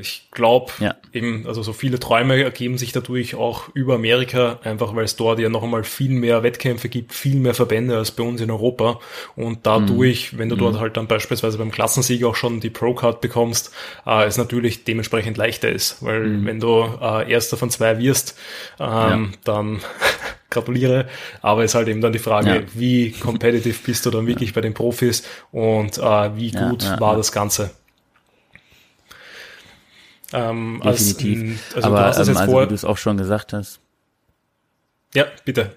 [0.00, 0.94] Ich glaube ja.
[1.12, 5.38] eben, also so viele Träume ergeben sich dadurch auch über Amerika, einfach weil es dort
[5.38, 9.00] ja noch einmal viel mehr Wettkämpfe gibt, viel mehr Verbände als bei uns in Europa
[9.36, 10.38] und dadurch, mhm.
[10.38, 10.80] wenn du dort mhm.
[10.80, 13.72] halt dann beispielsweise beim Klassensieg auch schon die Pro-Card bekommst,
[14.06, 16.46] äh, es natürlich dementsprechend leichter ist, weil mhm.
[16.46, 18.38] wenn du äh, Erster von zwei wirst,
[18.78, 19.28] ähm, ja.
[19.44, 19.80] dann
[20.50, 21.06] gratuliere,
[21.40, 22.62] aber es ist halt eben dann die Frage, ja.
[22.74, 27.32] wie competitive bist du dann wirklich bei den Profis und äh, wie gut war das
[27.32, 27.70] Ganze.
[30.32, 31.74] Ähm, Definitiv.
[31.74, 33.80] Als, also aber du ähm, also, wie du es auch schon gesagt hast.
[35.14, 35.76] Ja, bitte.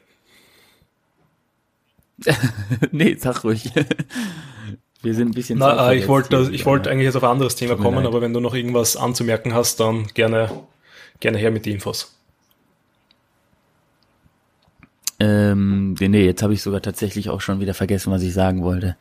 [2.91, 3.71] nee, sag ruhig.
[5.01, 5.59] Wir sind ein bisschen.
[5.59, 8.07] Na, äh, ich wollte, ich wollte eigentlich jetzt auf ein anderes Thema kommen, leid.
[8.07, 10.49] aber wenn du noch irgendwas anzumerken hast, dann gerne,
[11.19, 12.17] gerne her mit den Infos.
[15.19, 18.97] Ähm, nee, jetzt habe ich sogar tatsächlich auch schon wieder vergessen, was ich sagen wollte.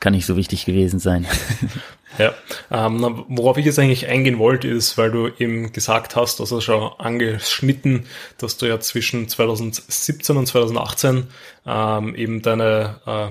[0.00, 1.26] Kann nicht so wichtig gewesen sein.
[2.18, 2.32] ja,
[2.70, 6.90] ähm, worauf ich jetzt eigentlich eingehen wollte, ist, weil du eben gesagt hast, also schon
[6.98, 8.06] angeschnitten,
[8.38, 11.26] dass du ja zwischen 2017 und 2018
[11.66, 13.28] ähm, eben deine äh,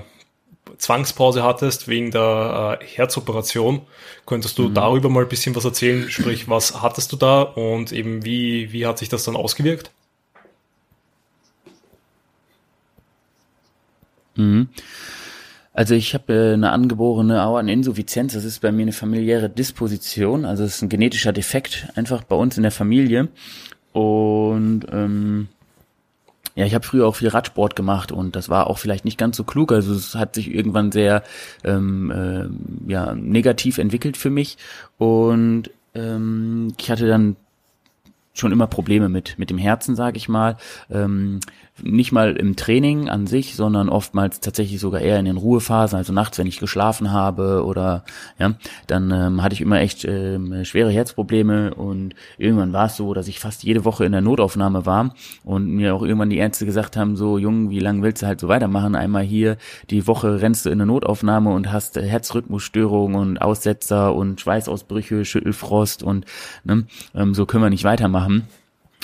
[0.76, 3.82] Zwangspause hattest wegen der äh, Herzoperation.
[4.26, 4.74] Könntest du mhm.
[4.74, 6.08] darüber mal ein bisschen was erzählen?
[6.08, 9.90] Sprich, was hattest du da und eben wie, wie hat sich das dann ausgewirkt?
[14.38, 14.68] Mhm.
[15.74, 18.32] Also ich habe äh, eine angeborene Aorteninsuffizienz.
[18.32, 20.44] Das ist bei mir eine familiäre Disposition.
[20.44, 23.28] Also es ist ein genetischer Defekt einfach bei uns in der Familie.
[23.92, 25.48] Und ähm,
[26.56, 29.36] ja, ich habe früher auch viel Radsport gemacht und das war auch vielleicht nicht ganz
[29.36, 29.70] so klug.
[29.70, 31.22] Also es hat sich irgendwann sehr
[31.62, 34.58] ähm, äh, ja, negativ entwickelt für mich.
[34.98, 37.36] Und ähm, ich hatte dann
[38.34, 40.56] schon immer Probleme mit mit dem Herzen, sage ich mal.
[40.90, 41.38] Ähm,
[41.82, 46.12] nicht mal im Training an sich, sondern oftmals tatsächlich sogar eher in den Ruhephasen, also
[46.12, 48.04] nachts, wenn ich geschlafen habe oder
[48.38, 48.54] ja,
[48.86, 53.28] dann ähm, hatte ich immer echt ähm, schwere Herzprobleme und irgendwann war es so, dass
[53.28, 55.14] ich fast jede Woche in der Notaufnahme war
[55.44, 58.40] und mir auch irgendwann die Ärzte gesagt haben, so Jung, wie lange willst du halt
[58.40, 58.94] so weitermachen?
[58.94, 59.56] Einmal hier
[59.90, 65.24] die Woche rennst du in der Notaufnahme und hast äh, Herzrhythmusstörungen und Aussetzer und Schweißausbrüche,
[65.24, 66.24] Schüttelfrost und
[66.64, 68.48] ne, ähm, so können wir nicht weitermachen.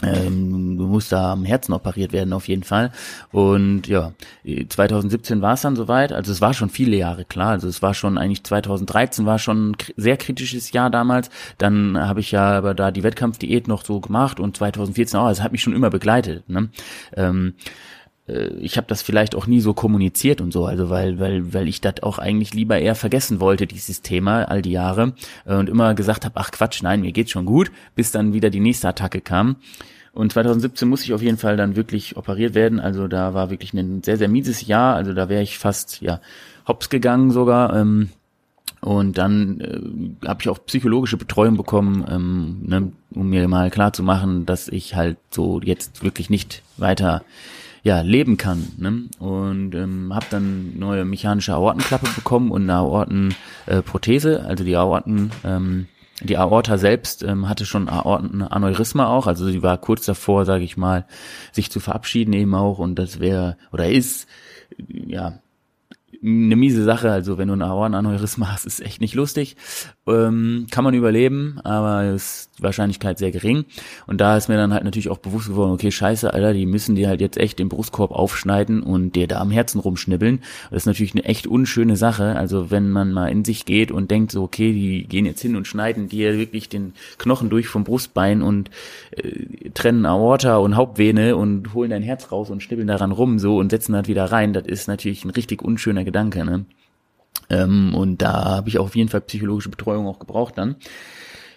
[0.03, 2.91] Ähm, du musst da am Herzen operiert werden auf jeden Fall.
[3.31, 4.13] Und ja,
[4.45, 6.13] 2017 war es dann soweit.
[6.13, 7.51] Also es war schon viele Jahre klar.
[7.51, 11.31] Also es war schon eigentlich 2013 war schon ein sehr kritisches Jahr damals.
[11.59, 15.27] Dann habe ich ja aber da die Wettkampfdiät noch so gemacht und 2014 auch.
[15.27, 16.49] Also es hat mich schon immer begleitet.
[16.49, 16.71] Ne?
[17.17, 17.71] Ähm, äh,
[18.61, 21.81] ich habe das vielleicht auch nie so kommuniziert und so, also weil weil weil ich
[21.81, 25.13] das auch eigentlich lieber eher vergessen wollte dieses Thema all die Jahre
[25.45, 28.49] äh, und immer gesagt habe, ach Quatsch, nein, mir geht's schon gut, bis dann wieder
[28.51, 29.57] die nächste Attacke kam.
[30.13, 32.79] Und 2017 muss ich auf jeden Fall dann wirklich operiert werden.
[32.81, 34.95] Also da war wirklich ein sehr, sehr mieses Jahr.
[34.95, 36.21] Also da wäre ich fast, ja,
[36.69, 37.75] hops gegangen sogar.
[37.77, 38.11] Ähm,
[38.81, 43.93] Und dann äh, habe ich auch psychologische Betreuung bekommen, ähm, ne, um mir mal klar
[43.93, 47.25] zu machen, dass ich halt so jetzt wirklich nicht weiter
[47.85, 48.67] ja, leben kann.
[48.79, 49.05] Ne?
[49.19, 55.31] Und ähm, habe dann neue mechanische Aortenklappe bekommen und eine Aortenprothese, äh, also die Aorten,
[55.45, 55.87] ähm,
[56.23, 60.79] die Aorta selbst ähm, hatte schon Aortenaneurysma auch, also sie war kurz davor, sage ich
[60.79, 61.05] mal,
[61.53, 64.29] sich zu verabschieden eben auch und das wäre oder ist
[64.89, 65.41] ja
[66.25, 67.11] eine miese Sache.
[67.11, 69.57] Also wenn du ein Aortenaneurysma hast, ist echt nicht lustig.
[70.07, 72.17] Ähm, kann man überleben, aber
[72.54, 73.65] die Wahrscheinlichkeit sehr gering.
[74.07, 76.95] Und da ist mir dann halt natürlich auch bewusst geworden, okay, scheiße, Alter, die müssen
[76.95, 80.41] dir halt jetzt echt den Brustkorb aufschneiden und dir da am Herzen rumschnibbeln.
[80.71, 82.37] Das ist natürlich eine echt unschöne Sache.
[82.37, 85.57] Also wenn man mal in sich geht und denkt so, okay, die gehen jetzt hin
[85.57, 88.71] und schneiden dir wirklich den Knochen durch vom Brustbein und
[89.11, 93.59] äh, trennen Aorta und Hauptvene und holen dein Herz raus und schnibbeln daran rum so
[93.59, 94.53] und setzen das wieder rein.
[94.53, 96.65] Das ist natürlich ein richtig unschöner Gedanke, ne?
[97.51, 100.77] Ähm, und da habe ich auf jeden Fall psychologische Betreuung auch gebraucht dann.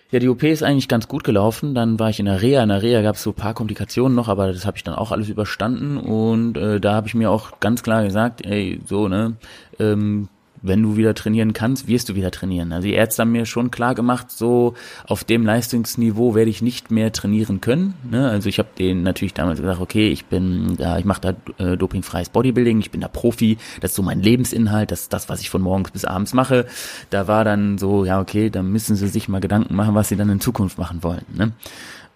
[0.09, 1.75] Ja, die OP ist eigentlich ganz gut gelaufen.
[1.75, 2.63] Dann war ich in der Reha.
[2.63, 5.11] In der Reha gab es so paar Komplikationen noch, aber das habe ich dann auch
[5.11, 5.97] alles überstanden.
[5.97, 9.35] Und äh, da habe ich mir auch ganz klar gesagt, ey, so, ne,
[9.79, 10.29] ähm,
[10.61, 12.71] wenn du wieder trainieren kannst, wirst du wieder trainieren.
[12.71, 14.73] Also die Ärzte haben mir schon klar gemacht, so
[15.05, 17.93] auf dem Leistungsniveau werde ich nicht mehr trainieren können.
[18.09, 18.29] Ne?
[18.29, 21.77] Also ich habe denen natürlich damals gesagt, okay, ich bin da, ich mache da äh,
[21.77, 25.41] dopingfreies Bodybuilding, ich bin da Profi, das ist so mein Lebensinhalt, das ist das, was
[25.41, 26.65] ich von morgens bis abends mache.
[27.09, 30.15] Da war dann so, ja okay, da müssen sie sich mal Gedanken machen, was sie
[30.15, 31.25] dann in Zukunft machen wollen.
[31.35, 31.53] Ne?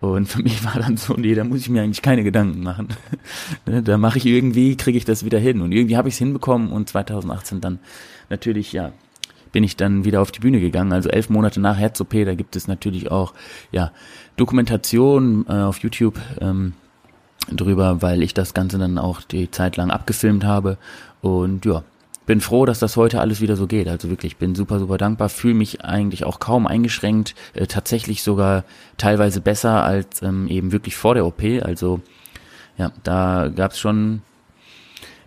[0.02, 2.88] Und für mich war dann so, nee, da muss ich mir eigentlich keine Gedanken machen.
[3.66, 3.84] Ne?
[3.84, 5.62] da mache ich irgendwie, kriege ich das wieder hin.
[5.62, 7.80] Und irgendwie habe ich es hinbekommen und 2018 dann
[8.32, 8.92] natürlich, ja,
[9.52, 10.94] bin ich dann wieder auf die Bühne gegangen.
[10.94, 13.34] Also elf Monate nach Herz-OP, da gibt es natürlich auch,
[13.72, 13.92] ja,
[14.38, 16.74] Dokumentation äh, auf YouTube ähm,
[17.52, 20.78] drüber, weil ich das Ganze dann auch die Zeit lang abgefilmt habe.
[21.22, 21.84] Und ja,
[22.26, 23.88] bin froh, dass das heute alles wieder so geht.
[23.88, 28.64] Also wirklich, bin super, super dankbar, fühle mich eigentlich auch kaum eingeschränkt, äh, tatsächlich sogar
[28.98, 31.44] teilweise besser als ähm, eben wirklich vor der OP.
[31.62, 32.00] Also
[32.78, 34.22] ja, da gab es schon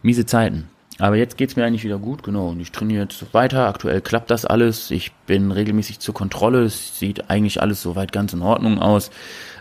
[0.03, 0.69] miese Zeiten.
[0.99, 2.51] Aber jetzt geht's mir eigentlich wieder gut, genau.
[2.51, 3.67] Und ich trainiere jetzt weiter.
[3.67, 4.91] Aktuell klappt das alles.
[4.91, 6.65] Ich bin regelmäßig zur Kontrolle.
[6.65, 9.11] Es sieht eigentlich alles soweit ganz in Ordnung aus.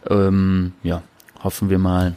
[0.10, 1.02] Ähm, ja,
[1.44, 2.14] hoffen wir mal,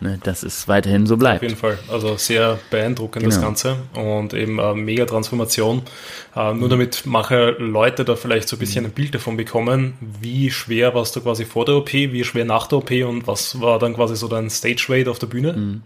[0.00, 1.36] ne, dass es weiterhin so bleibt.
[1.36, 1.78] Auf jeden Fall.
[1.90, 3.34] Also sehr beeindruckend genau.
[3.34, 5.82] das Ganze und eben eine mega Transformation.
[6.34, 10.50] Äh, nur damit mache Leute da vielleicht so ein bisschen ein Bild davon bekommen, wie
[10.50, 13.78] schwer warst du quasi vor der OP, wie schwer nach der OP und was war
[13.78, 15.52] dann quasi so dein Stage Weight auf der Bühne?
[15.52, 15.82] Mhm.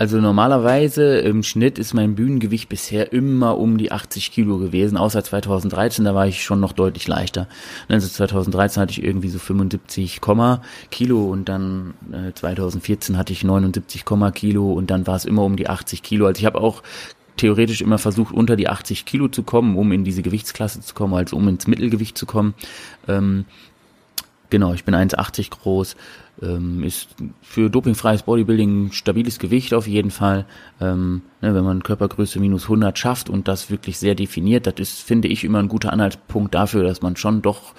[0.00, 5.22] Also normalerweise im Schnitt ist mein Bühnengewicht bisher immer um die 80 Kilo gewesen, außer
[5.22, 7.48] 2013, da war ich schon noch deutlich leichter.
[7.86, 10.22] Also 2013 hatte ich irgendwie so 75,
[10.90, 15.56] Kilo und dann äh, 2014 hatte ich 79, Kilo und dann war es immer um
[15.56, 16.24] die 80 Kilo.
[16.24, 16.82] Also ich habe auch
[17.36, 21.12] theoretisch immer versucht, unter die 80 Kilo zu kommen, um in diese Gewichtsklasse zu kommen,
[21.12, 22.54] also um ins Mittelgewicht zu kommen.
[23.06, 23.44] Ähm,
[24.48, 25.94] genau, ich bin 1,80 groß
[26.42, 30.46] ähm, ist für dopingfreies Bodybuilding stabiles Gewicht auf jeden Fall.
[30.80, 35.02] Ähm, ne, wenn man Körpergröße minus 100 schafft und das wirklich sehr definiert, das ist,
[35.02, 37.74] finde ich, immer ein guter Anhaltspunkt dafür, dass man schon doch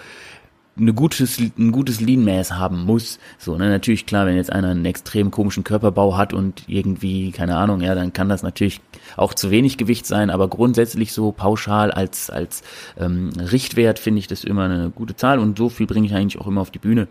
[0.78, 3.20] eine gutes, ein gutes Lean-Mass haben muss.
[3.38, 7.58] So, ne, natürlich klar, wenn jetzt einer einen extrem komischen Körperbau hat und irgendwie, keine
[7.58, 8.80] Ahnung, ja, dann kann das natürlich
[9.18, 12.64] auch zu wenig Gewicht sein, aber grundsätzlich so pauschal als, als
[12.98, 16.40] ähm, Richtwert finde ich das immer eine gute Zahl und so viel bringe ich eigentlich
[16.40, 17.08] auch immer auf die Bühne.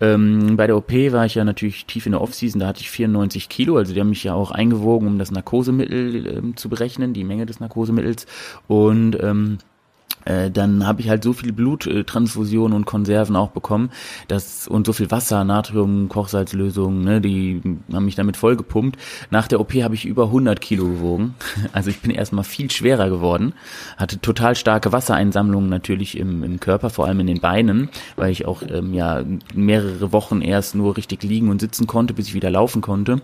[0.00, 2.90] Ähm, bei der OP war ich ja natürlich tief in der Offseason, da hatte ich
[2.90, 7.12] 94 Kilo, also die haben mich ja auch eingewogen, um das Narkosemittel ähm, zu berechnen,
[7.12, 8.26] die Menge des Narkosemittels
[8.66, 9.58] und ähm,
[10.26, 13.90] äh, dann habe ich halt so viel Bluttransfusion und Konserven auch bekommen,
[14.28, 18.98] dass und so viel Wasser, Natrium, Kochsalzlösung, ne, die haben mich damit vollgepumpt.
[19.30, 21.34] Nach der OP habe ich über 100 Kilo gewogen,
[21.72, 23.54] also ich bin erstmal viel schwerer geworden,
[23.96, 28.46] hatte total starke Wassereinsammlungen natürlich im, im Körper, vor allem in den Beinen, weil ich
[28.46, 29.22] auch ähm, ja
[29.54, 33.20] mehrere Wochen erst nur richtig liegen und sitzen konnte, bis ich wieder laufen konnte.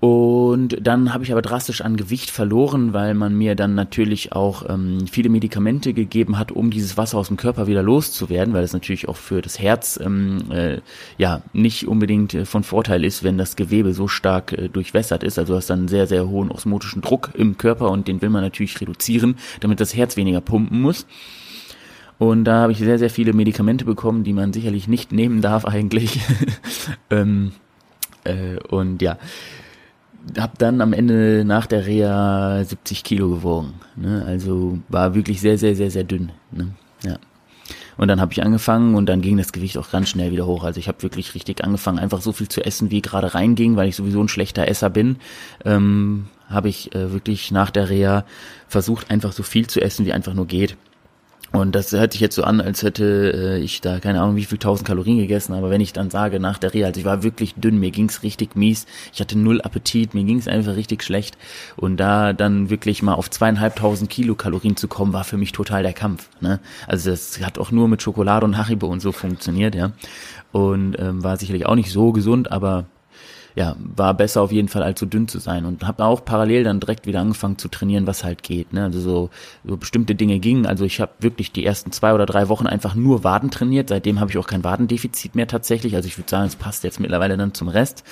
[0.00, 4.66] Und dann habe ich aber drastisch an Gewicht verloren, weil man mir dann natürlich auch
[4.66, 8.72] ähm, viele Medikamente gegeben hat, um dieses Wasser aus dem Körper wieder loszuwerden, weil es
[8.72, 10.78] natürlich auch für das Herz ähm, äh,
[11.18, 15.38] ja nicht unbedingt äh, von Vorteil ist, wenn das Gewebe so stark äh, durchwässert ist.
[15.38, 18.30] Also du hast dann einen sehr, sehr hohen osmotischen Druck im Körper und den will
[18.30, 21.06] man natürlich reduzieren, damit das Herz weniger pumpen muss.
[22.16, 25.66] Und da habe ich sehr, sehr viele Medikamente bekommen, die man sicherlich nicht nehmen darf
[25.66, 26.20] eigentlich.
[27.10, 27.52] ähm,
[28.24, 29.18] äh, und ja,
[30.38, 33.74] habe dann am Ende nach der Reha 70 Kilo gewogen.
[33.96, 34.24] Ne?
[34.26, 36.32] Also war wirklich sehr, sehr, sehr, sehr dünn.
[36.50, 36.68] Ne?
[37.04, 37.18] Ja.
[37.96, 40.64] Und dann habe ich angefangen und dann ging das Gewicht auch ganz schnell wieder hoch.
[40.64, 43.88] Also ich habe wirklich richtig angefangen, einfach so viel zu essen, wie gerade reinging, weil
[43.88, 45.16] ich sowieso ein schlechter Esser bin.
[45.64, 48.24] Ähm, habe ich äh, wirklich nach der Reha
[48.68, 50.76] versucht, einfach so viel zu essen, wie einfach nur geht.
[51.52, 54.44] Und das hört sich jetzt so an, als hätte äh, ich da keine Ahnung wie
[54.44, 57.24] viel tausend Kalorien gegessen, aber wenn ich dann sage nach der Reha, also ich war
[57.24, 61.36] wirklich dünn, mir ging's richtig mies, ich hatte null Appetit, mir ging's einfach richtig schlecht
[61.76, 65.92] und da dann wirklich mal auf zweieinhalbtausend Kilokalorien zu kommen, war für mich total der
[65.92, 66.28] Kampf.
[66.40, 66.60] Ne?
[66.86, 69.90] Also das hat auch nur mit Schokolade und Haribo und so funktioniert, ja.
[70.52, 72.86] Und ähm, war sicherlich auch nicht so gesund, aber
[73.56, 76.64] ja, war besser auf jeden Fall als so dünn zu sein und habe auch parallel
[76.64, 78.72] dann direkt wieder angefangen zu trainieren, was halt geht.
[78.72, 78.84] Ne?
[78.84, 79.30] Also so,
[79.64, 80.66] so bestimmte Dinge gingen.
[80.66, 83.88] Also ich habe wirklich die ersten zwei oder drei Wochen einfach nur Waden trainiert.
[83.88, 85.96] Seitdem habe ich auch kein Wadendefizit mehr tatsächlich.
[85.96, 88.04] Also ich würde sagen, es passt jetzt mittlerweile dann zum Rest,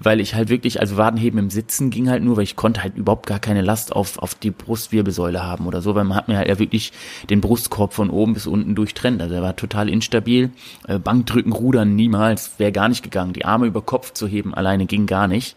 [0.00, 2.96] weil ich halt wirklich, also Wadenheben im Sitzen ging halt nur, weil ich konnte halt
[2.96, 6.38] überhaupt gar keine Last auf, auf die Brustwirbelsäule haben oder so, weil man hat mir
[6.38, 6.92] halt ja wirklich
[7.28, 9.20] den Brustkorb von oben bis unten durchtrennt.
[9.20, 10.50] Also er war total instabil.
[10.88, 13.32] Äh, Bankdrücken, Rudern niemals, wäre gar nicht gegangen.
[13.32, 15.56] Die Arme über Kopf zu heben alleine ging gar nicht.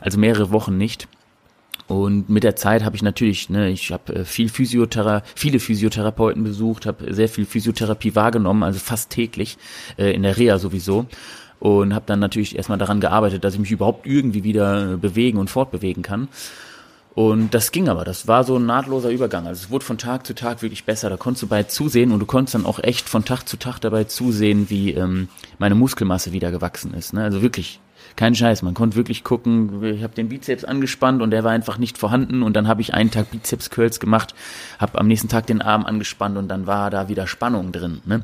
[0.00, 1.08] Also mehrere Wochen nicht.
[1.88, 6.42] Und mit der Zeit habe ich natürlich, ne, ich habe äh, viel Physiothera viele Physiotherapeuten
[6.42, 9.56] besucht, habe sehr viel Physiotherapie wahrgenommen, also fast täglich
[9.96, 11.06] äh, in der Reha sowieso.
[11.58, 15.38] Und habe dann natürlich erstmal daran gearbeitet, dass ich mich überhaupt irgendwie wieder äh, bewegen
[15.38, 16.28] und fortbewegen kann.
[17.14, 19.46] Und das ging aber, das war so ein nahtloser Übergang.
[19.46, 21.08] Also es wurde von Tag zu Tag wirklich besser.
[21.08, 23.78] Da konntest du bei zusehen und du konntest dann auch echt von Tag zu Tag
[23.78, 27.14] dabei zusehen, wie ähm, meine Muskelmasse wieder gewachsen ist.
[27.14, 27.22] Ne?
[27.22, 27.80] Also wirklich
[28.16, 31.78] kein Scheiß, man konnte wirklich gucken, ich habe den Bizeps angespannt und der war einfach
[31.78, 34.34] nicht vorhanden und dann habe ich einen Tag Bizeps Curls gemacht,
[34.78, 38.00] habe am nächsten Tag den Arm angespannt und dann war da wieder Spannung drin.
[38.06, 38.22] Ne?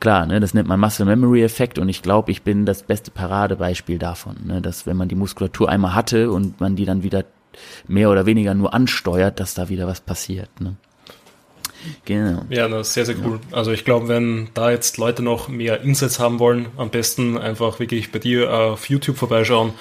[0.00, 3.10] Klar, ne, das nennt man Muscle Memory Effekt und ich glaube, ich bin das beste
[3.10, 7.24] Paradebeispiel davon, ne, dass wenn man die Muskulatur einmal hatte und man die dann wieder
[7.86, 10.60] mehr oder weniger nur ansteuert, dass da wieder was passiert.
[10.60, 10.76] Ne?
[12.04, 12.42] Genau.
[12.50, 13.40] Ja, das ist sehr, sehr cool.
[13.50, 13.56] Ja.
[13.56, 17.78] Also ich glaube, wenn da jetzt Leute noch mehr Insights haben wollen, am besten einfach
[17.80, 19.72] wirklich bei dir auf YouTube vorbeischauen.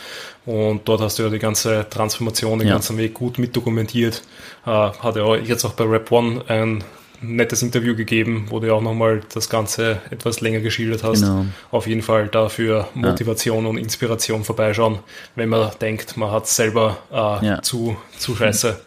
[0.46, 2.76] Und dort hast du ja die ganze Transformation, den ja.
[2.76, 4.22] ganzen Weg gut mitdokumentiert.
[4.66, 6.84] Äh, hat ja jetzt auch bei Rap One ein
[7.22, 11.22] nettes Interview gegeben, wo du ja auch nochmal das Ganze etwas länger geschildert hast.
[11.22, 11.46] Genau.
[11.72, 13.70] Auf jeden Fall dafür Motivation ja.
[13.70, 15.00] und Inspiration vorbeischauen,
[15.36, 17.62] wenn man denkt, man hat selber äh, ja.
[17.62, 18.80] zu, zu scheiße.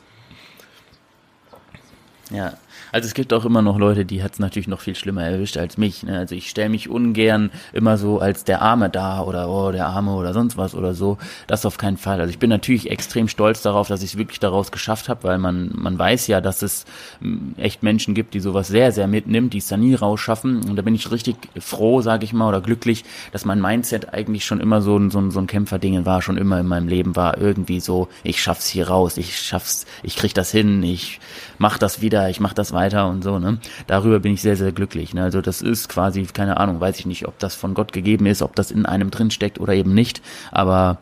[2.31, 2.55] Ja,
[2.93, 5.57] also es gibt auch immer noch Leute, die hat es natürlich noch viel schlimmer erwischt
[5.57, 6.03] als mich.
[6.03, 6.19] Ne?
[6.19, 10.15] Also ich stelle mich ungern immer so als der Arme da oder oh, der Arme
[10.15, 11.19] oder sonst was oder so.
[11.47, 12.21] Das auf keinen Fall.
[12.21, 15.39] Also ich bin natürlich extrem stolz darauf, dass ich es wirklich daraus geschafft habe, weil
[15.39, 16.85] man, man weiß ja, dass es
[17.21, 20.69] hm, echt Menschen gibt, die sowas sehr, sehr mitnimmt, die es da nie rausschaffen.
[20.69, 24.45] Und da bin ich richtig froh, sage ich mal, oder glücklich, dass mein Mindset eigentlich
[24.45, 27.15] schon immer so ein, so ein, so ein Kämpferdingen war, schon immer in meinem Leben
[27.15, 27.39] war.
[27.39, 31.21] Irgendwie so, ich schaff's hier raus, ich schaff's, ich krieg das hin, ich
[31.59, 33.59] mach das wieder, ich mach das weiter und so, ne?
[33.87, 35.15] Darüber bin ich sehr, sehr glücklich.
[35.15, 35.23] Ne?
[35.23, 38.43] Also das ist quasi, keine Ahnung, weiß ich nicht, ob das von Gott gegeben ist,
[38.43, 40.99] ob das in einem drin steckt oder eben nicht, aber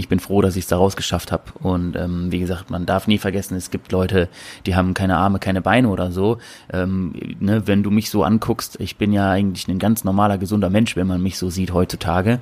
[0.00, 1.44] ich bin froh, dass ich es da rausgeschafft habe.
[1.60, 4.28] Und ähm, wie gesagt, man darf nie vergessen, es gibt Leute,
[4.66, 6.38] die haben keine Arme, keine Beine oder so.
[6.72, 10.70] Ähm, ne, wenn du mich so anguckst, ich bin ja eigentlich ein ganz normaler, gesunder
[10.70, 12.40] Mensch, wenn man mich so sieht heutzutage.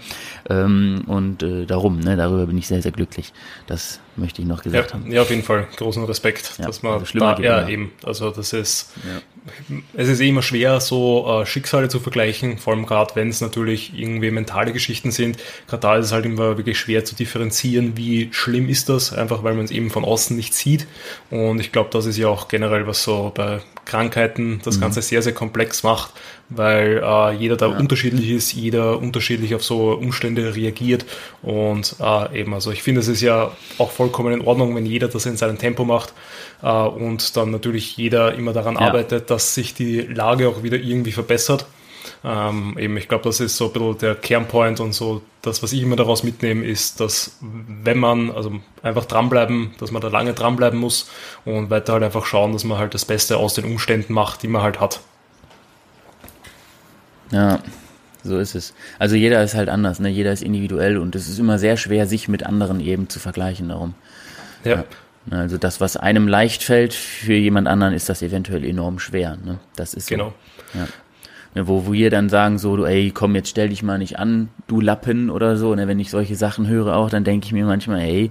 [0.49, 3.33] Ähm, und äh, darum, ne, darüber bin ich sehr, sehr glücklich.
[3.67, 5.11] Das möchte ich noch gesagt ja, haben.
[5.11, 5.67] Ja, auf jeden Fall.
[5.77, 9.77] Großen Respekt, ja, dass man also da, ja, eben, also das ist, ja.
[9.95, 13.99] es ist immer schwer, so äh, Schicksale zu vergleichen, vor allem gerade, wenn es natürlich
[13.99, 15.39] irgendwie mentale Geschichten sind.
[15.69, 17.48] Gerade da ist es halt immer wirklich schwer zu differenzieren,
[17.97, 20.87] wie schlimm ist das, einfach weil man es eben von außen nicht sieht.
[21.31, 24.83] Und ich glaube, das ist ja auch generell, was so bei Krankheiten das mhm.
[24.83, 26.13] Ganze sehr, sehr komplex macht,
[26.51, 27.79] weil äh, jeder da ja.
[27.79, 31.07] unterschiedlich ist, jeder unterschiedlich auf so Umstände reagiert
[31.43, 35.09] und äh, eben, also ich finde, es ist ja auch vollkommen in Ordnung, wenn jeder
[35.09, 36.13] das in seinem Tempo macht
[36.63, 38.83] äh, und dann natürlich jeder immer daran ja.
[38.83, 41.67] arbeitet, dass sich die Lage auch wieder irgendwie verbessert.
[42.25, 45.73] Ähm, eben, ich glaube, das ist so ein bisschen der Kernpoint und so das, was
[45.73, 48.53] ich immer daraus mitnehme, ist, dass wenn man, also
[48.83, 51.09] einfach dranbleiben, dass man da lange dranbleiben muss
[51.45, 54.49] und weiter halt einfach schauen, dass man halt das Beste aus den Umständen macht, die
[54.49, 55.01] man halt hat.
[57.31, 57.61] Ja,
[58.25, 58.75] so ist es.
[58.99, 60.09] Also jeder ist halt anders, ne?
[60.09, 63.69] Jeder ist individuell und es ist immer sehr schwer, sich mit anderen eben zu vergleichen
[63.69, 63.95] darum.
[64.65, 64.77] Ja.
[64.77, 64.85] ja.
[65.31, 69.37] Also das, was einem leicht fällt, für jemand anderen ist das eventuell enorm schwer.
[69.45, 69.59] Ne?
[69.77, 70.15] Das ist so.
[70.15, 70.35] Genau.
[70.75, 70.89] Ja.
[71.59, 74.49] Ne, wo wir dann sagen so, du, ey, komm, jetzt stell dich mal nicht an,
[74.69, 75.75] du Lappen oder so.
[75.75, 75.89] Ne?
[75.89, 78.31] Wenn ich solche Sachen höre auch, dann denke ich mir manchmal, ey,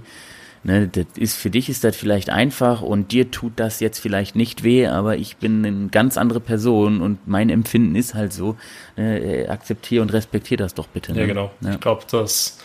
[0.64, 4.34] Ne, das ist für dich ist das vielleicht einfach und dir tut das jetzt vielleicht
[4.34, 8.56] nicht weh, aber ich bin eine ganz andere Person und mein Empfinden ist halt so.
[8.96, 11.12] Ne, äh, akzeptiere und respektiere das doch bitte.
[11.12, 11.20] Ne?
[11.20, 11.52] Ja, genau.
[11.60, 11.70] Ja.
[11.70, 12.58] Ich glaube, dass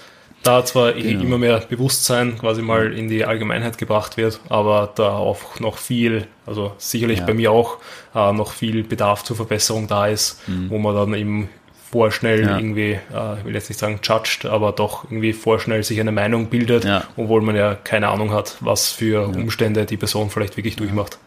[0.43, 1.23] da zwar genau.
[1.23, 6.27] immer mehr Bewusstsein quasi mal in die Allgemeinheit gebracht wird, aber da auch noch viel,
[6.45, 7.25] also sicherlich ja.
[7.25, 7.77] bei mir auch,
[8.13, 10.69] äh, noch viel Bedarf zur Verbesserung da ist, mhm.
[10.69, 11.49] wo man dann eben
[11.91, 12.58] vorschnell ja.
[12.58, 16.47] irgendwie, äh, ich will jetzt nicht sagen judged, aber doch irgendwie vorschnell sich eine Meinung
[16.47, 17.03] bildet, ja.
[17.15, 21.19] obwohl man ja keine Ahnung hat, was für Umstände die Person vielleicht wirklich durchmacht.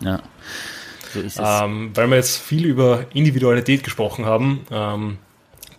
[0.00, 0.20] Ja,
[1.14, 1.42] so ist es.
[1.44, 5.18] Ähm, weil wir jetzt viel über Individualität gesprochen haben, ähm,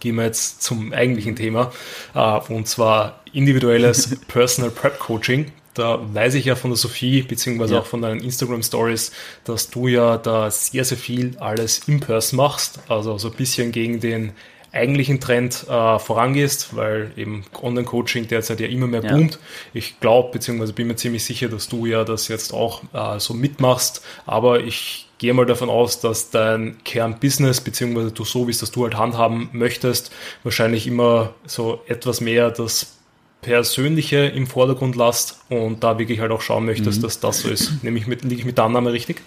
[0.02, 1.72] gehen wir jetzt zum eigentlichen Thema,
[2.14, 5.54] äh, und zwar individuelles Personal Prep Coaching.
[5.74, 7.80] Da weiß ich ja von der Sophie, beziehungsweise ja.
[7.80, 9.14] auch von deinen Instagram Stories,
[9.46, 12.82] dass du ja da sehr, sehr viel alles in Person machst.
[12.90, 14.34] Also so ein bisschen gegen den
[14.74, 19.34] eigentlichen Trend äh, vorangehst, weil eben Online-Coaching derzeit ja immer mehr boomt.
[19.34, 19.40] Ja.
[19.74, 23.34] Ich glaube, beziehungsweise bin mir ziemlich sicher, dass du ja das jetzt auch äh, so
[23.34, 28.58] mitmachst, aber ich gehe mal davon aus, dass dein Kernbusiness, beziehungsweise du so, wie es
[28.58, 32.98] das du halt handhaben möchtest, wahrscheinlich immer so etwas mehr das
[33.44, 37.04] Persönliche im Vordergrund lasst und da wirklich halt auch schauen möchtest, mhm.
[37.04, 37.84] dass das so ist.
[37.84, 39.22] Nämlich mit, liege ich mit der Annahme richtig?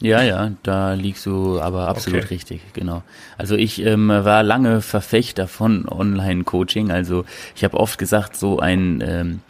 [0.00, 2.34] Ja, ja, da liegst du aber absolut okay.
[2.34, 3.02] richtig, genau.
[3.38, 6.92] Also ich ähm, war lange Verfechter von Online-Coaching.
[6.92, 7.24] Also
[7.56, 9.40] ich habe oft gesagt, so ein ähm,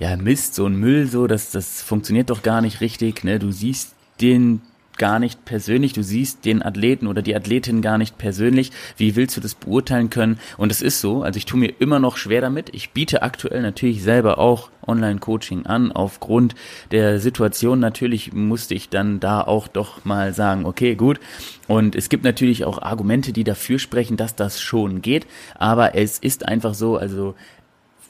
[0.00, 3.22] ja Mist, so ein Müll, so das das funktioniert doch gar nicht richtig.
[3.22, 4.62] Ne, du siehst den
[5.00, 8.70] gar nicht persönlich, du siehst den Athleten oder die Athletin gar nicht persönlich.
[8.98, 10.38] Wie willst du das beurteilen können?
[10.58, 12.68] Und es ist so, also ich tue mir immer noch schwer damit.
[12.74, 15.90] Ich biete aktuell natürlich selber auch Online-Coaching an.
[15.90, 16.54] Aufgrund
[16.90, 21.18] der Situation natürlich musste ich dann da auch doch mal sagen, okay, gut.
[21.66, 25.26] Und es gibt natürlich auch Argumente, die dafür sprechen, dass das schon geht.
[25.54, 27.34] Aber es ist einfach so, also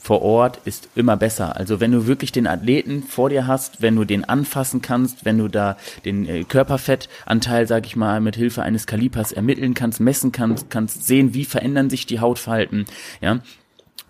[0.03, 1.57] vor Ort ist immer besser.
[1.57, 5.39] Also wenn du wirklich den Athleten vor dir hast, wenn du den anfassen kannst, wenn
[5.39, 10.33] du da den äh, Körperfettanteil, sag ich mal, mit Hilfe eines Kalibers ermitteln kannst, messen
[10.33, 12.87] kannst, kannst sehen, wie verändern sich die Hautfalten,
[13.21, 13.41] ja,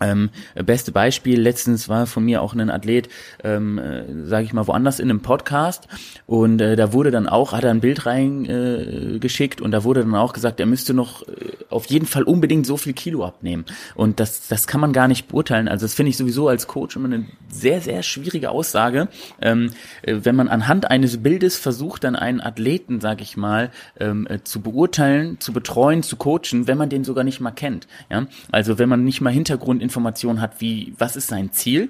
[0.01, 3.09] ähm, beste Beispiel, letztens war von mir auch ein Athlet,
[3.43, 5.87] ähm, äh, sage ich mal, woanders in einem Podcast
[6.25, 10.01] und äh, da wurde dann auch, hat er ein Bild reingeschickt äh, und da wurde
[10.01, 11.33] dann auch gesagt, er müsste noch äh,
[11.69, 15.27] auf jeden Fall unbedingt so viel Kilo abnehmen und das, das kann man gar nicht
[15.27, 19.07] beurteilen, also das finde ich sowieso als Coach immer eine sehr, sehr schwierige Aussage,
[19.41, 24.27] ähm, äh, wenn man anhand eines Bildes versucht, dann einen Athleten, sage ich mal, ähm,
[24.29, 28.25] äh, zu beurteilen, zu betreuen, zu coachen, wenn man den sogar nicht mal kennt, ja,
[28.51, 31.89] also wenn man nicht mal Hintergrund Informationen hat, wie, was ist sein Ziel?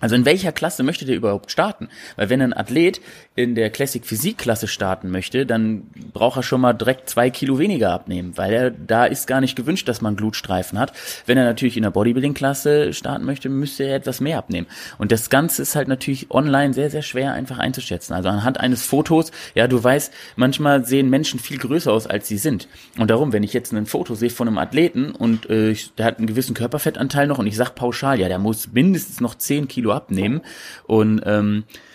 [0.00, 1.88] Also in welcher Klasse möchte der überhaupt starten?
[2.16, 3.00] Weil wenn ein Athlet
[3.36, 7.58] in der Classic Physik Klasse starten möchte, dann braucht er schon mal direkt zwei Kilo
[7.58, 10.92] weniger abnehmen, weil er da ist gar nicht gewünscht, dass man Glutstreifen hat.
[11.26, 14.68] Wenn er natürlich in der Bodybuilding Klasse starten möchte, müsste er etwas mehr abnehmen.
[14.98, 18.14] Und das Ganze ist halt natürlich online sehr, sehr schwer einfach einzuschätzen.
[18.14, 22.38] Also anhand eines Fotos, ja, du weißt, manchmal sehen Menschen viel größer aus, als sie
[22.38, 22.68] sind.
[22.98, 26.18] Und darum, wenn ich jetzt ein Foto sehe von einem Athleten und äh, der hat
[26.18, 29.92] einen gewissen Körperfettanteil noch und ich sag pauschal, ja, der muss mindestens noch zehn Kilo
[29.92, 30.42] abnehmen
[30.86, 31.93] und ähm, äh,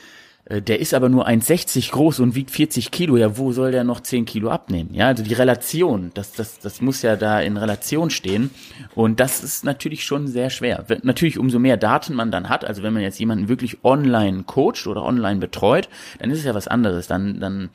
[0.49, 3.17] der ist aber nur 1,60 groß und wiegt 40 Kilo.
[3.17, 4.93] Ja, wo soll der noch 10 Kilo abnehmen?
[4.93, 8.49] Ja, also die Relation, das, das, das muss ja da in Relation stehen.
[8.95, 10.85] Und das ist natürlich schon sehr schwer.
[11.03, 14.87] Natürlich, umso mehr Daten man dann hat, also wenn man jetzt jemanden wirklich online coacht
[14.87, 17.05] oder online betreut, dann ist es ja was anderes.
[17.07, 17.69] Dann, dann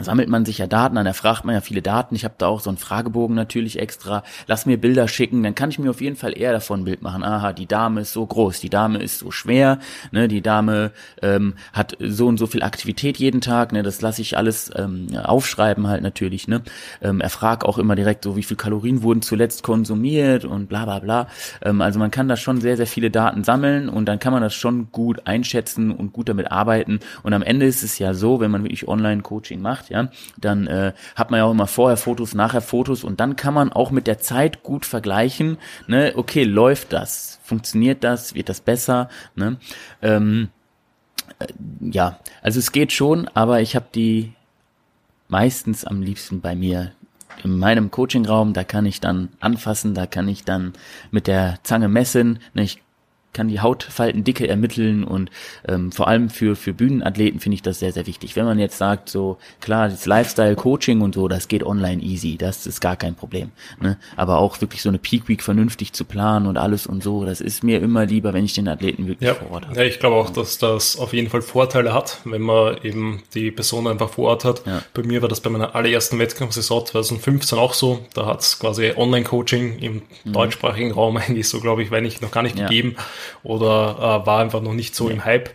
[0.00, 2.14] sammelt man sich ja Daten, dann erfragt man ja viele Daten.
[2.14, 4.22] Ich habe da auch so einen Fragebogen natürlich extra.
[4.46, 7.02] Lass mir Bilder schicken, dann kann ich mir auf jeden Fall eher davon ein Bild
[7.02, 7.24] machen.
[7.24, 9.78] Aha, die Dame ist so groß, die Dame ist so schwer,
[10.12, 14.22] ne, die Dame ähm, hat so und so viel Aktivität jeden Tag, ne, das lasse
[14.22, 16.62] ich alles ähm, aufschreiben halt natürlich, ne.
[17.02, 20.98] Ähm, erfrag auch immer direkt so, wie viel Kalorien wurden zuletzt konsumiert und bla bla
[21.00, 21.28] bla.
[21.62, 24.42] Ähm, also man kann da schon sehr, sehr viele Daten sammeln und dann kann man
[24.42, 27.00] das schon gut einschätzen und gut damit arbeiten.
[27.22, 30.92] Und am Ende ist es ja so, wenn man wirklich Online-Coaching macht, ja, dann äh,
[31.16, 34.06] hat man ja auch immer vorher Fotos, nachher Fotos und dann kann man auch mit
[34.06, 39.56] der Zeit gut vergleichen, ne, okay, läuft das, funktioniert das, wird das besser, ne,
[40.02, 40.48] ähm,
[41.38, 41.46] äh,
[41.80, 44.32] ja, also es geht schon, aber ich habe die
[45.28, 46.92] meistens am liebsten bei mir
[47.44, 50.72] in meinem Coachingraum, da kann ich dann anfassen, da kann ich dann
[51.10, 52.82] mit der Zange messen, ne, ich
[53.32, 55.30] kann die Hautfaltendicke ermitteln und
[55.66, 58.36] ähm, vor allem für, für Bühnenathleten finde ich das sehr, sehr wichtig.
[58.36, 62.66] Wenn man jetzt sagt, so klar, das Lifestyle-Coaching und so, das geht online easy, das
[62.66, 63.50] ist gar kein Problem.
[63.80, 63.98] Ne?
[64.16, 67.40] Aber auch wirklich so eine Peak Week vernünftig zu planen und alles und so, das
[67.40, 69.34] ist mir immer lieber, wenn ich den Athleten wirklich ja.
[69.34, 69.76] vor Ort habe.
[69.76, 73.50] Ja, ich glaube auch, dass das auf jeden Fall Vorteile hat, wenn man eben die
[73.50, 74.66] Person einfach vor Ort hat.
[74.66, 74.82] Ja.
[74.94, 78.04] Bei mir war das bei meiner allerersten Wettkampfsaison 2015 auch so.
[78.14, 80.32] Da hat es quasi Online-Coaching im mhm.
[80.32, 82.66] deutschsprachigen Raum eigentlich so, glaube ich, wenn nicht noch gar nicht ja.
[82.66, 82.96] gegeben
[83.42, 85.14] oder äh, war einfach noch nicht so ja.
[85.14, 85.50] im Hype.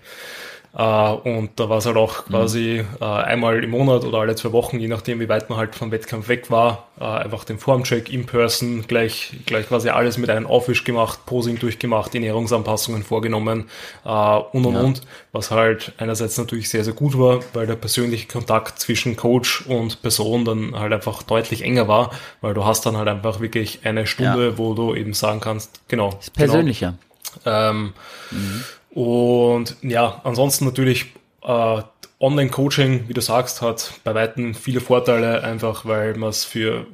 [0.75, 2.97] Äh, und da war es halt auch quasi mhm.
[2.99, 5.91] äh, einmal im Monat oder alle zwei Wochen, je nachdem, wie weit man halt vom
[5.91, 10.47] Wettkampf weg war, äh, einfach den Formcheck in person, gleich, gleich quasi alles mit einem
[10.47, 13.69] Aufwisch gemacht, Posing durchgemacht, Ernährungsanpassungen vorgenommen
[14.03, 14.79] und und ja.
[14.81, 19.65] und, was halt einerseits natürlich sehr, sehr gut war, weil der persönliche Kontakt zwischen Coach
[19.67, 23.81] und Person dann halt einfach deutlich enger war, weil du hast dann halt einfach wirklich
[23.83, 24.57] eine Stunde, ja.
[24.57, 26.17] wo du eben sagen kannst, genau.
[26.19, 26.87] Ist persönlicher.
[26.87, 27.12] Genau,
[27.45, 27.93] ähm,
[28.31, 28.63] mhm.
[28.93, 31.81] Und ja, ansonsten natürlich äh,
[32.19, 36.85] Online-Coaching, wie du sagst, hat bei weitem viele Vorteile, einfach weil man es für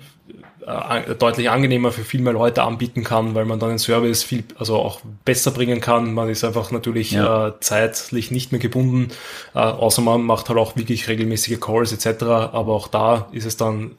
[0.65, 4.43] äh, deutlich angenehmer für viel mehr Leute anbieten kann, weil man dann den Service viel,
[4.57, 6.13] also auch besser bringen kann.
[6.13, 7.49] Man ist einfach natürlich ja.
[7.49, 9.09] äh, zeitlich nicht mehr gebunden,
[9.53, 12.23] äh, außer man macht halt auch wirklich regelmäßige Calls etc.
[12.23, 13.97] Aber auch da ist es dann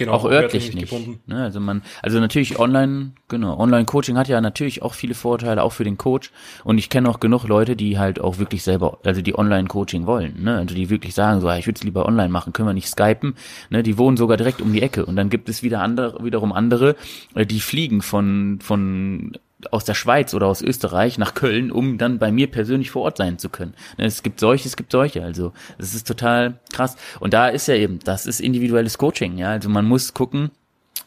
[0.00, 0.90] Genau, auch örtlich nicht.
[1.26, 1.42] Ne?
[1.42, 5.84] Also man, also natürlich online, genau, Online-Coaching hat ja natürlich auch viele Vorteile, auch für
[5.84, 6.32] den Coach.
[6.64, 10.42] Und ich kenne auch genug Leute, die halt auch wirklich selber, also die Online-Coaching wollen,
[10.42, 10.56] ne?
[10.56, 13.34] Also die wirklich sagen, so, ich würde es lieber online machen, können wir nicht skypen,
[13.68, 13.82] ne?
[13.82, 15.04] Die wohnen sogar direkt um die Ecke.
[15.04, 16.96] Und dann gibt es wieder andere, wiederum andere,
[17.34, 19.36] äh, die fliegen von, von
[19.70, 23.18] aus der Schweiz oder aus Österreich nach Köln, um dann bei mir persönlich vor Ort
[23.18, 23.74] sein zu können.
[23.98, 25.22] Ne, es gibt solche, es gibt solche.
[25.22, 26.96] Also das ist total krass.
[27.20, 29.38] Und da ist ja eben, das ist individuelles Coaching.
[29.38, 30.50] Ja, also man muss gucken,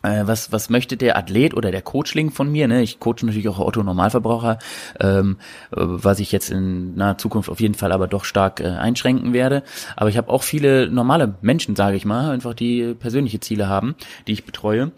[0.04, 2.68] äh, was, was möchte der Athlet oder der Coachling von mir?
[2.68, 2.84] Ne?
[2.84, 4.60] Ich coache natürlich auch Otto Normalverbraucher,
[5.00, 5.38] ähm,
[5.72, 9.64] was ich jetzt in naher Zukunft auf jeden Fall aber doch stark äh, einschränken werde.
[9.96, 13.96] Aber ich habe auch viele normale Menschen, sage ich mal, einfach die persönliche Ziele haben,
[14.28, 14.92] die ich betreue.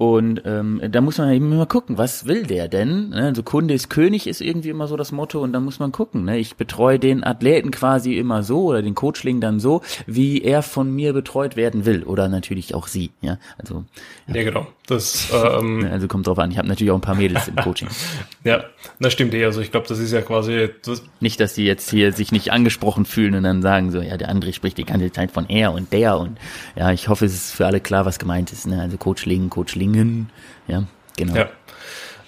[0.00, 3.10] Und ähm, da muss man eben immer gucken, was will der denn?
[3.10, 3.22] Ne?
[3.22, 6.24] Also Kunde ist König ist irgendwie immer so das Motto und da muss man gucken.
[6.24, 6.38] Ne?
[6.38, 10.90] Ich betreue den Athleten quasi immer so oder den Coachling dann so, wie er von
[10.90, 13.10] mir betreut werden will oder natürlich auch sie.
[13.20, 13.84] Ja, also
[14.26, 14.68] ja, ja genau.
[14.90, 16.50] Das ähm, also kommt drauf an.
[16.50, 17.88] Ich habe natürlich auch ein paar Mädels im Coaching.
[18.44, 18.64] ja,
[18.98, 19.44] das stimmt eh.
[19.44, 22.52] Also ich glaube, das ist ja quasi das nicht, dass die jetzt hier sich nicht
[22.52, 25.72] angesprochen fühlen und dann sagen so, ja, der André spricht die ganze Zeit von er
[25.72, 26.38] und der und
[26.74, 28.66] ja, ich hoffe, es ist für alle klar, was gemeint ist.
[28.66, 28.80] Ne?
[28.80, 30.30] Also Coachling, Coachling Dingen.
[30.68, 30.84] Ja,
[31.16, 31.34] genau.
[31.36, 31.48] Ja.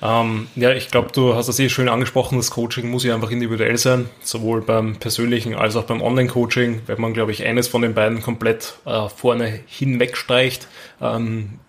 [0.03, 3.31] Ähm, ja, ich glaube, du hast das eh schön angesprochen, das Coaching muss ja einfach
[3.31, 6.83] individuell sein, sowohl beim persönlichen als auch beim Online-Coaching.
[6.87, 10.67] Wenn man, glaube ich, eines von den beiden komplett äh, vorne hinwegstreicht,
[11.01, 11.61] ähm,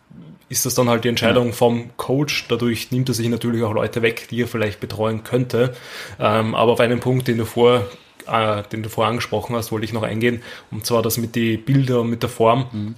[0.54, 1.54] ist das dann halt die Entscheidung ja.
[1.54, 2.48] vom Coach.
[2.48, 5.74] Dadurch nimmt er sich natürlich auch Leute weg, die er vielleicht betreuen könnte.
[6.20, 7.86] Ähm, aber auf einen Punkt, den du vor
[8.28, 10.42] äh, den du vorher angesprochen hast, wollte ich noch eingehen,
[10.72, 12.68] und zwar das mit den Bildern und mit der Form.
[12.72, 12.96] Mhm.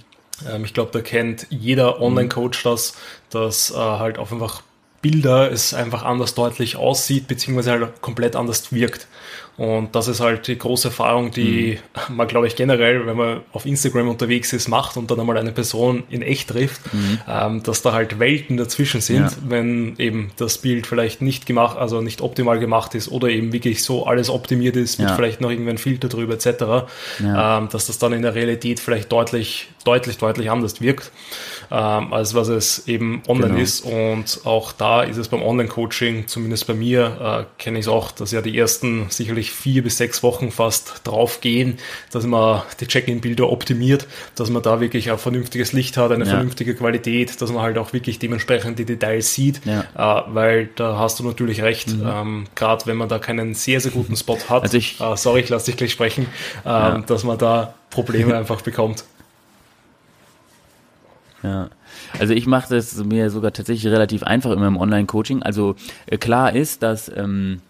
[0.48, 2.94] Ähm, ich glaube, da kennt jeder Online-Coach das,
[3.30, 4.62] dass äh, halt auf einfach
[5.02, 9.06] Bilder es einfach anders deutlich aussieht, beziehungsweise halt komplett anders wirkt.
[9.56, 11.78] Und das ist halt die große Erfahrung, die
[12.08, 12.16] mhm.
[12.16, 15.52] man, glaube ich, generell, wenn man auf Instagram unterwegs ist, macht und dann einmal eine
[15.52, 17.20] Person in echt trifft, mhm.
[17.26, 19.30] ähm, dass da halt Welten dazwischen sind, ja.
[19.48, 23.82] wenn eben das Bild vielleicht nicht gemacht, also nicht optimal gemacht ist oder eben wirklich
[23.82, 25.16] so alles optimiert ist, mit ja.
[25.16, 26.46] vielleicht noch irgendein Filter drüber etc.,
[27.22, 27.58] ja.
[27.58, 31.12] ähm, dass das dann in der Realität vielleicht deutlich, deutlich, deutlich anders wirkt,
[31.70, 33.62] ähm, als was es eben online genau.
[33.62, 33.80] ist.
[33.80, 38.12] Und auch da ist es beim Online-Coaching, zumindest bei mir, äh, kenne ich es auch,
[38.12, 41.78] dass ja die ersten sicherlich vier bis sechs Wochen fast drauf gehen,
[42.10, 46.30] dass man die Check-in-Bilder optimiert, dass man da wirklich ein vernünftiges Licht hat, eine ja.
[46.30, 50.20] vernünftige Qualität, dass man halt auch wirklich dementsprechend die Details sieht, ja.
[50.20, 52.06] äh, weil da hast du natürlich recht, mhm.
[52.06, 55.40] ähm, gerade wenn man da keinen sehr, sehr guten Spot hat, also ich, äh, sorry,
[55.40, 56.26] ich lasse dich gleich sprechen,
[56.64, 56.98] äh, ja.
[57.06, 59.04] dass man da Probleme einfach bekommt.
[61.46, 61.70] Ja,
[62.18, 65.44] also ich mache das mir sogar tatsächlich relativ einfach immer im Online-Coaching.
[65.44, 65.76] Also
[66.06, 67.60] äh, klar ist, dass ähm,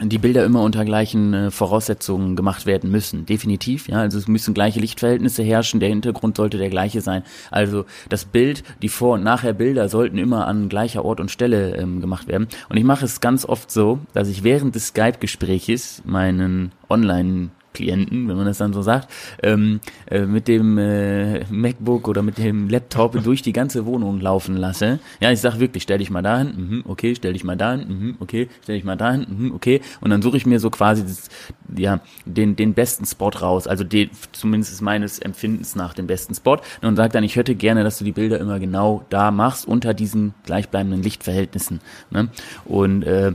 [0.00, 3.26] die Bilder immer unter gleichen äh, Voraussetzungen gemacht werden müssen.
[3.26, 3.98] Definitiv, ja.
[3.98, 7.22] Also es müssen gleiche Lichtverhältnisse herrschen, der Hintergrund sollte der gleiche sein.
[7.50, 12.00] Also das Bild, die Vor- und Nachher-Bilder sollten immer an gleicher Ort und Stelle ähm,
[12.00, 12.48] gemacht werden.
[12.70, 18.28] Und ich mache es ganz oft so, dass ich während des Skype-Gespräches meinen Online- Klienten,
[18.28, 19.08] wenn man das dann so sagt,
[19.42, 24.56] ähm, äh, mit dem äh, MacBook oder mit dem Laptop durch die ganze Wohnung laufen
[24.56, 24.98] lasse.
[25.20, 28.16] Ja, ich sag wirklich, stell dich mal dahin, mhm, okay, stell dich mal dahin, mhm,
[28.20, 29.80] okay, stell dich mal dahin, mhm, okay.
[30.00, 31.28] Und dann suche ich mir so quasi das,
[31.76, 36.58] ja, den, den besten Spot raus, also den, zumindest meines Empfindens nach den besten Spot
[36.82, 39.94] und sage dann, ich hätte gerne, dass du die Bilder immer genau da machst, unter
[39.94, 41.80] diesen gleichbleibenden Lichtverhältnissen.
[42.10, 42.28] Ne?
[42.64, 43.32] Und äh,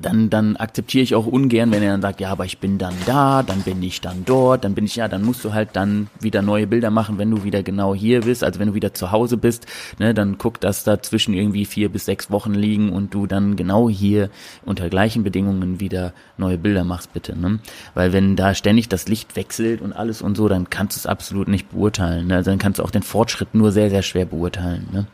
[0.00, 2.94] dann, dann akzeptiere ich auch ungern, wenn er dann sagt, ja, aber ich bin dann
[3.06, 6.08] da, dann bin ich dann dort, dann bin ich ja, dann musst du halt dann
[6.20, 9.10] wieder neue Bilder machen, wenn du wieder genau hier bist, also wenn du wieder zu
[9.12, 9.66] Hause bist,
[9.98, 13.56] ne, dann guck, dass da zwischen irgendwie vier bis sechs Wochen liegen und du dann
[13.56, 14.30] genau hier
[14.64, 17.58] unter gleichen Bedingungen wieder neue Bilder machst, bitte, ne?
[17.94, 21.06] Weil wenn da ständig das Licht wechselt und alles und so, dann kannst du es
[21.06, 22.36] absolut nicht beurteilen, ne?
[22.36, 25.06] Also dann kannst du auch den Fortschritt nur sehr, sehr schwer beurteilen, ne?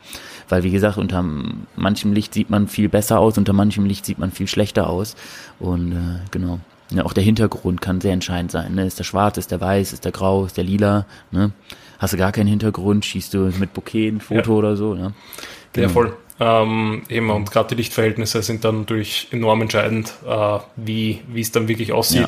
[0.49, 1.23] Weil, wie gesagt, unter
[1.75, 5.15] manchem Licht sieht man viel besser aus, unter manchem Licht sieht man viel schlechter aus.
[5.59, 6.59] Und äh, genau.
[6.91, 8.73] Ja, auch der Hintergrund kann sehr entscheidend sein.
[8.73, 8.85] Ne?
[8.85, 11.05] Ist der schwarz, ist der weiß, ist der grau, ist der lila?
[11.31, 11.51] Ne?
[11.99, 14.57] Hast du gar keinen Hintergrund, schießt du mit Bouquet ein Foto ja.
[14.57, 14.95] oder so?
[14.95, 15.13] Ne?
[15.73, 15.87] Genau.
[15.87, 16.17] Ja, voll.
[16.39, 21.51] Ähm, eben, und gerade die Lichtverhältnisse sind dann natürlich enorm entscheidend, äh, wie, wie es
[21.51, 22.21] dann wirklich aussieht.
[22.21, 22.27] Ja.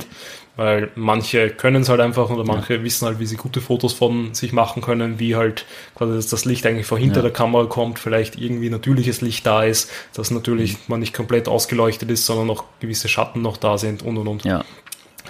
[0.58, 2.84] Weil manche können es halt einfach oder manche ja.
[2.84, 6.44] wissen halt, wie sie gute Fotos von sich machen können, wie halt quasi dass das
[6.44, 7.22] Licht eigentlich von hinter ja.
[7.24, 10.80] der Kamera kommt, vielleicht irgendwie natürliches Licht da ist, dass natürlich mhm.
[10.88, 14.44] man nicht komplett ausgeleuchtet ist, sondern noch gewisse Schatten noch da sind und und und.
[14.44, 14.66] Ja.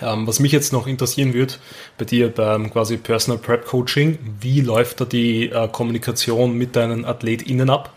[0.02, 1.60] Ähm, was mich jetzt noch interessieren wird,
[2.00, 7.06] bei dir beim quasi Personal Prep Coaching, wie läuft da die äh, Kommunikation mit deinen
[7.06, 7.94] AthletInnen ab?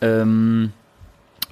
[0.00, 0.72] Ähm,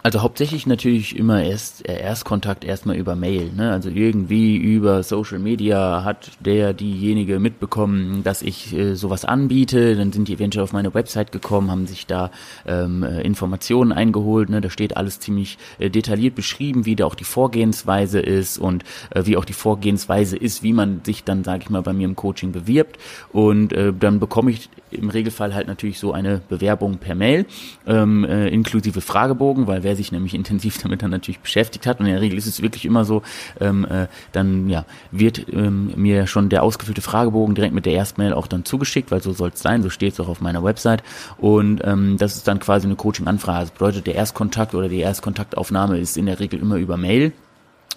[0.05, 3.51] also hauptsächlich natürlich immer erst äh, Erstkontakt erstmal über Mail.
[3.57, 3.73] Ne?
[3.73, 9.97] Also irgendwie über Social Media hat der diejenige mitbekommen, dass ich äh, sowas anbiete.
[9.97, 12.31] Dann sind die eventuell auf meine Website gekommen, haben sich da
[12.67, 14.51] ähm, äh, Informationen eingeholt.
[14.51, 14.61] Ne?
[14.61, 19.25] Da steht alles ziemlich äh, detailliert beschrieben, wie da auch die Vorgehensweise ist und äh,
[19.25, 22.15] wie auch die Vorgehensweise ist, wie man sich dann, sage ich mal, bei mir im
[22.15, 22.99] Coaching bewirbt.
[23.33, 27.47] Und äh, dann bekomme ich im Regelfall halt natürlich so eine Bewerbung per Mail
[27.87, 32.01] ähm, äh, inklusive Fragebogen, weil wer der sich nämlich intensiv damit dann natürlich beschäftigt hat.
[32.01, 33.23] Und in der Regel ist es wirklich immer so,
[33.61, 38.33] ähm, äh, dann ja, wird ähm, mir schon der ausgefüllte Fragebogen direkt mit der Erstmail
[38.33, 41.03] auch dann zugeschickt, weil so soll es sein, so steht es auch auf meiner Website.
[41.39, 43.61] Und ähm, das ist dann quasi eine Coaching-Anfrage.
[43.61, 47.33] Das bedeutet, der Erstkontakt oder die Erstkontaktaufnahme ist in der Regel immer über Mail.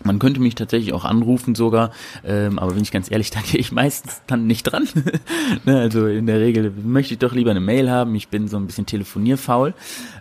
[0.03, 1.91] Man könnte mich tatsächlich auch anrufen sogar,
[2.25, 4.87] ähm, aber wenn ich ganz ehrlich, da gehe ich meistens dann nicht dran.
[5.65, 8.15] ne, also in der Regel möchte ich doch lieber eine Mail haben.
[8.15, 9.73] Ich bin so ein bisschen telefonierfaul,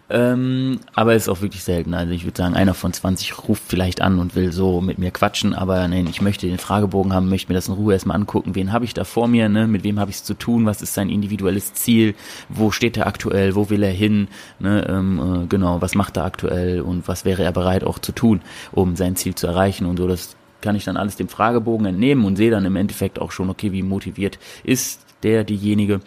[0.08, 1.94] ähm, aber ist auch wirklich selten.
[1.94, 5.10] Also ich würde sagen, einer von 20 ruft vielleicht an und will so mit mir
[5.10, 8.54] quatschen, aber nein, ich möchte den Fragebogen haben, möchte mir das in Ruhe erstmal angucken.
[8.54, 9.48] Wen habe ich da vor mir?
[9.48, 9.66] Ne?
[9.66, 10.66] Mit wem habe ich es zu tun?
[10.66, 12.14] Was ist sein individuelles Ziel?
[12.48, 13.54] Wo steht er aktuell?
[13.54, 14.28] Wo will er hin?
[14.58, 14.86] Ne?
[14.88, 18.40] Ähm, äh, genau, was macht er aktuell und was wäre er bereit auch zu tun,
[18.72, 19.65] um sein Ziel zu erreichen?
[19.66, 20.06] Erreichen und so.
[20.06, 23.50] Das kann ich dann alles dem Fragebogen entnehmen und sehe dann im Endeffekt auch schon,
[23.50, 26.00] okay, wie motiviert ist der, diejenige.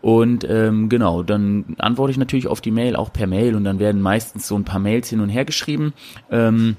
[0.00, 3.78] Und ähm, genau, dann antworte ich natürlich auf die Mail auch per Mail und dann
[3.78, 5.94] werden meistens so ein paar Mails hin und her geschrieben.
[6.30, 6.76] Ähm,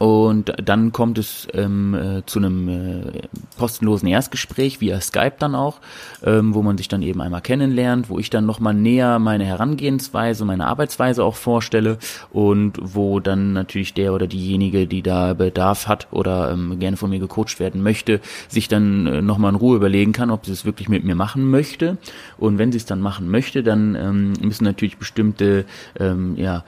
[0.00, 3.20] und dann kommt es ähm, äh, zu einem äh,
[3.58, 5.78] kostenlosen Erstgespräch via Skype dann auch,
[6.24, 10.46] ähm, wo man sich dann eben einmal kennenlernt, wo ich dann nochmal näher meine Herangehensweise,
[10.46, 11.98] meine Arbeitsweise auch vorstelle
[12.30, 17.10] und wo dann natürlich der oder diejenige, die da Bedarf hat oder ähm, gerne von
[17.10, 20.64] mir gecoacht werden möchte, sich dann äh, nochmal in Ruhe überlegen kann, ob sie es
[20.64, 21.98] wirklich mit mir machen möchte.
[22.38, 25.66] Und wenn sie es dann machen möchte, dann ähm, müssen natürlich bestimmte
[25.98, 26.64] ähm, ja,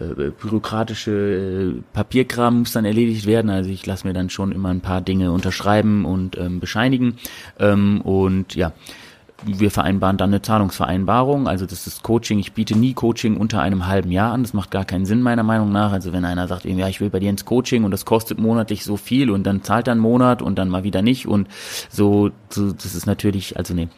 [0.00, 3.50] äh, bürokratische äh, Papierkram muss dann erledigt werden.
[3.50, 7.16] Also ich lasse mir dann schon immer ein paar Dinge unterschreiben und ähm, bescheinigen.
[7.58, 8.72] Ähm, und ja,
[9.44, 11.46] wir vereinbaren dann eine Zahlungsvereinbarung.
[11.46, 12.38] Also das ist Coaching.
[12.38, 14.42] Ich biete nie Coaching unter einem halben Jahr an.
[14.42, 15.92] Das macht gar keinen Sinn meiner Meinung nach.
[15.92, 18.84] Also wenn einer sagt, ja, ich will bei dir ins Coaching und das kostet monatlich
[18.84, 21.48] so viel und dann zahlt er einen Monat und dann mal wieder nicht und
[21.90, 23.88] so, so das ist natürlich, also nee,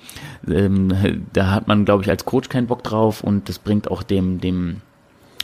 [0.48, 4.02] ähm, da hat man, glaube ich, als Coach keinen Bock drauf und das bringt auch
[4.02, 4.82] dem, dem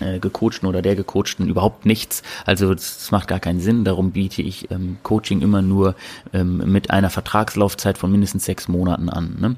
[0.00, 2.22] äh, gecoachten oder der gecoachten überhaupt nichts.
[2.44, 3.84] Also das macht gar keinen Sinn.
[3.84, 5.94] Darum biete ich ähm, Coaching immer nur
[6.32, 9.36] ähm, mit einer Vertragslaufzeit von mindestens sechs Monaten an.
[9.40, 9.56] Ne?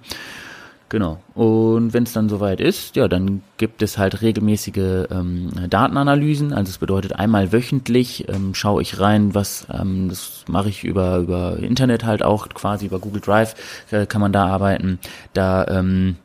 [0.89, 1.19] Genau.
[1.35, 6.53] Und wenn es dann soweit ist, ja, dann gibt es halt regelmäßige ähm, Datenanalysen.
[6.53, 11.19] Also es bedeutet einmal wöchentlich ähm, schaue ich rein, was ähm, das mache ich über
[11.19, 13.57] über Internet halt auch quasi über Google Drive
[13.91, 15.01] äh, kann man da arbeiten.
[15.33, 16.17] Da ähm,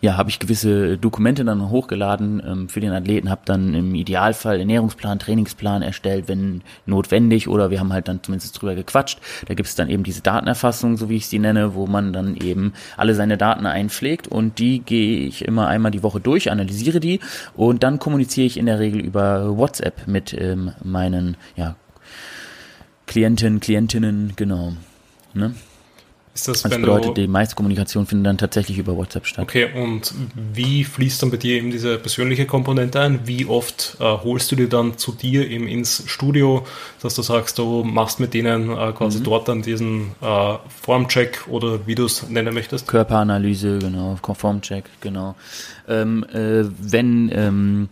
[0.00, 4.58] ja, habe ich gewisse Dokumente dann hochgeladen ähm, für den Athleten, habe dann im Idealfall
[4.58, 9.18] Ernährungsplan, Trainingsplan erstellt, wenn notwendig, oder wir haben halt dann zumindest drüber gequatscht.
[9.46, 12.36] Da gibt es dann eben diese Datenerfassung, so wie ich sie nenne, wo man dann
[12.36, 17.00] eben alle seine Daten einpflegt und die gehe ich immer einmal die Woche durch, analysiere
[17.00, 17.20] die
[17.54, 21.76] und dann kommuniziere ich in der Regel über WhatsApp mit ähm, meinen ja,
[23.06, 24.72] Klienten, Klientinnen, genau.
[25.34, 25.54] Ne?
[26.32, 29.42] Ist das, das bedeutet, die meiste Kommunikation findet dann tatsächlich über WhatsApp statt.
[29.42, 30.14] Okay, und
[30.54, 33.26] wie fließt dann bei dir eben diese persönliche Komponente ein?
[33.26, 36.64] Wie oft äh, holst du dir dann zu dir eben ins Studio,
[37.02, 39.24] dass du sagst, du machst mit denen äh, quasi mhm.
[39.24, 42.86] dort dann diesen äh, Formcheck oder wie du es nennen möchtest?
[42.86, 45.34] Körperanalyse, genau, Formcheck, genau.
[45.88, 47.88] Ähm, äh, wenn ähm,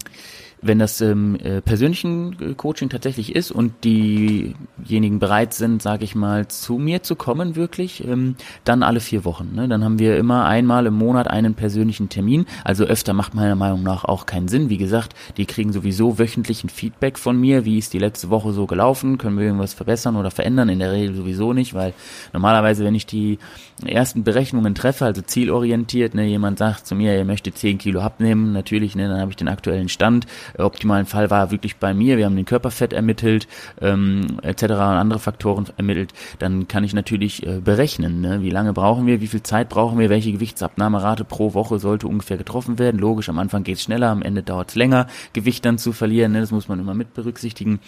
[0.60, 6.14] wenn das ähm, äh, persönlichen äh, Coaching tatsächlich ist und diejenigen bereit sind, sage ich
[6.14, 9.52] mal, zu mir zu kommen, wirklich, ähm, dann alle vier Wochen.
[9.54, 9.68] Ne?
[9.68, 12.46] Dann haben wir immer einmal im Monat einen persönlichen Termin.
[12.64, 14.68] Also öfter macht meiner Meinung nach auch keinen Sinn.
[14.68, 17.64] Wie gesagt, die kriegen sowieso wöchentlichen Feedback von mir.
[17.64, 19.18] Wie ist die letzte Woche so gelaufen?
[19.18, 20.68] Können wir irgendwas verbessern oder verändern?
[20.68, 21.94] In der Regel sowieso nicht, weil
[22.32, 23.38] normalerweise, wenn ich die
[23.86, 28.52] ersten Berechnungen treffe, also zielorientiert, ne, jemand sagt zu mir, er möchte 10 Kilo abnehmen,
[28.52, 30.26] natürlich, ne, dann habe ich den aktuellen Stand
[30.58, 33.48] optimalen Fall war wirklich bei mir, wir haben den Körperfett ermittelt,
[33.80, 34.64] ähm, etc.
[34.64, 38.42] und andere Faktoren ermittelt, dann kann ich natürlich äh, berechnen, ne?
[38.42, 42.36] wie lange brauchen wir, wie viel Zeit brauchen wir, welche Gewichtsabnahmerate pro Woche sollte ungefähr
[42.36, 43.00] getroffen werden.
[43.00, 46.32] Logisch, am Anfang geht es schneller, am Ende dauert es länger, Gewicht dann zu verlieren,
[46.32, 46.40] ne?
[46.40, 47.80] das muss man immer mit berücksichtigen.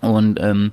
[0.00, 0.72] Und ähm,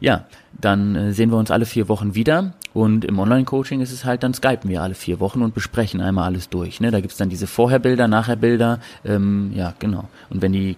[0.00, 0.26] ja,
[0.60, 2.52] dann äh, sehen wir uns alle vier Wochen wieder.
[2.72, 6.26] Und im Online-Coaching ist es halt, dann skypen wir alle vier Wochen und besprechen einmal
[6.26, 6.80] alles durch.
[6.80, 6.90] Ne?
[6.90, 8.80] Da gibt's dann diese Vorherbilder, Nachherbilder.
[9.04, 10.08] Ähm, ja, genau.
[10.28, 10.76] Und wenn die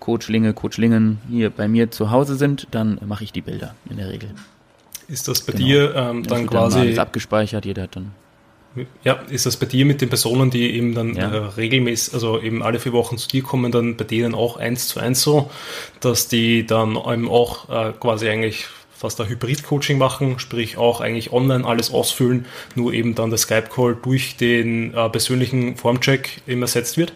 [0.00, 4.08] Coachlinge, Coachlingen hier bei mir zu Hause sind, dann mache ich die Bilder in der
[4.08, 4.30] Regel.
[5.08, 5.64] Ist das bei genau.
[5.64, 6.78] dir ähm, dann quasi...
[6.78, 8.12] Dann alles abgespeichert, jeder hat dann
[9.04, 11.30] ja, ist das bei dir mit den Personen, die eben dann ja.
[11.30, 14.88] äh, regelmäßig, also eben alle vier Wochen zu dir kommen, dann bei denen auch eins
[14.88, 15.50] zu eins so,
[16.00, 18.66] dass die dann eben auch äh, quasi eigentlich
[18.96, 23.96] fast ein Hybrid-Coaching machen, sprich auch eigentlich online alles ausfüllen, nur eben dann der Skype-Call
[24.02, 27.12] durch den äh, persönlichen Formcheck eben ersetzt wird?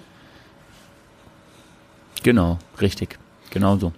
[2.22, 3.18] Genau, richtig.
[3.50, 3.92] Genau so.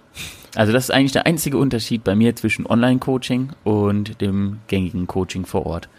[0.55, 5.45] Also das ist eigentlich der einzige Unterschied bei mir zwischen Online-Coaching und dem gängigen Coaching
[5.45, 5.89] vor Ort.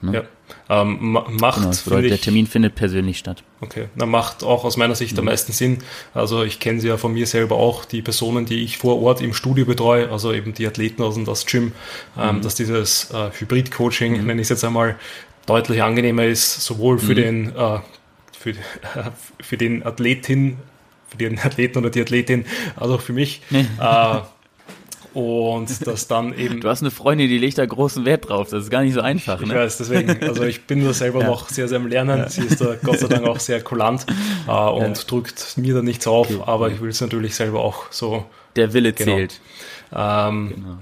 [0.00, 0.14] Ne?
[0.14, 0.22] Ja.
[0.68, 3.42] Ähm, macht, genau, bedeutet, ich, der Termin findet persönlich statt.
[3.60, 5.20] Okay, na macht auch aus meiner Sicht mhm.
[5.20, 5.78] am meisten Sinn.
[6.12, 9.20] Also ich kenne sie ja von mir selber auch, die Personen, die ich vor Ort
[9.20, 11.72] im Studio betreue, also eben die Athleten aus dem Gym,
[12.18, 12.42] ähm, mhm.
[12.42, 14.26] dass dieses äh, Hybrid-Coaching, mhm.
[14.26, 14.96] nenne ich es jetzt einmal,
[15.46, 17.16] deutlich angenehmer ist, sowohl für mhm.
[17.16, 17.78] den äh,
[18.38, 18.54] für, äh,
[19.40, 20.58] für den Athletin,
[21.08, 22.44] für den Athleten oder die Athletin,
[22.76, 23.42] als auch für mich.
[23.80, 24.20] äh,
[25.16, 26.60] und das dann eben.
[26.60, 28.50] Du hast eine Freundin, die legt da großen Wert drauf.
[28.50, 29.40] Das ist gar nicht so einfach.
[29.40, 29.54] Ich ne?
[29.54, 30.22] weiß, deswegen.
[30.22, 31.28] Also ich bin da selber ja.
[31.28, 32.18] noch sehr, sehr am Lernen.
[32.18, 32.28] Ja.
[32.28, 34.04] Sie ist da Gott sei Dank auch sehr kulant
[34.46, 35.04] äh, und ja.
[35.06, 36.42] drückt mir da nichts auf, okay.
[36.44, 38.26] aber ich will es natürlich selber auch so.
[38.56, 39.16] Der Wille genau.
[39.16, 39.40] zählt.
[39.94, 40.78] Ähm, genau.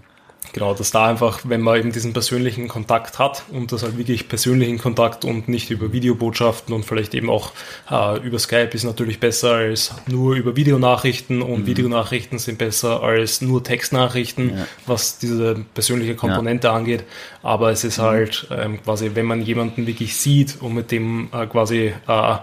[0.55, 4.29] Genau, dass da einfach, wenn man eben diesen persönlichen Kontakt hat und das halt wirklich
[4.29, 7.51] persönlichen Kontakt und nicht über Videobotschaften und vielleicht eben auch
[7.91, 11.67] äh, über Skype ist natürlich besser als nur über Videonachrichten und mhm.
[11.67, 14.67] Videonachrichten sind besser als nur Textnachrichten, ja.
[14.87, 16.75] was diese persönliche Komponente ja.
[16.75, 17.03] angeht.
[17.43, 18.03] Aber es ist mhm.
[18.03, 22.37] halt ähm, quasi, wenn man jemanden wirklich sieht und mit dem äh, quasi äh,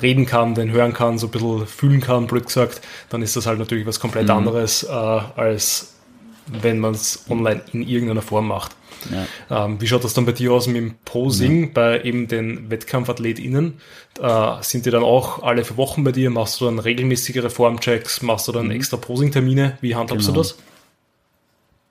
[0.00, 3.46] reden kann, den hören kann, so ein bisschen fühlen kann, blöd gesagt, dann ist das
[3.46, 4.30] halt natürlich was komplett mhm.
[4.30, 5.96] anderes äh, als
[6.62, 8.74] wenn man es online in irgendeiner Form macht.
[9.10, 9.64] Ja.
[9.64, 11.70] Ähm, wie schaut das dann bei dir aus mit dem Posing ja.
[11.72, 13.80] bei eben den WettkampfathletInnen?
[14.20, 16.30] Äh, sind die dann auch alle vier Wochen bei dir?
[16.30, 18.22] Machst du dann regelmäßigere Formchecks?
[18.22, 18.72] Machst du dann mhm.
[18.72, 19.78] extra Posing-Termine?
[19.80, 20.36] Wie handhabst genau.
[20.36, 20.58] du das?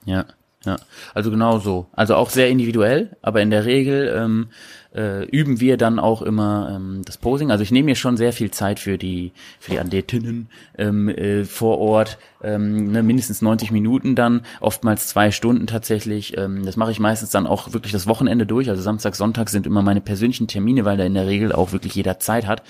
[0.06, 0.26] Ja,
[0.66, 0.78] ja.
[1.14, 1.88] Also genau so.
[1.94, 4.50] Also auch sehr individuell, aber in der Regel ähm,
[4.94, 7.52] äh, üben wir dann auch immer ähm, das Posing.
[7.52, 11.46] Also ich nehme mir schon sehr viel Zeit für die für die Athletinnen ähm, äh,
[11.46, 16.38] vor Ort, ähm, ne, mindestens 90 Minuten dann, oftmals zwei Stunden tatsächlich.
[16.38, 18.70] Ähm, das mache ich meistens dann auch wirklich das Wochenende durch.
[18.70, 21.96] Also Samstag, Sonntag sind immer meine persönlichen Termine, weil da in der Regel auch wirklich
[21.96, 22.64] jeder Zeit hat.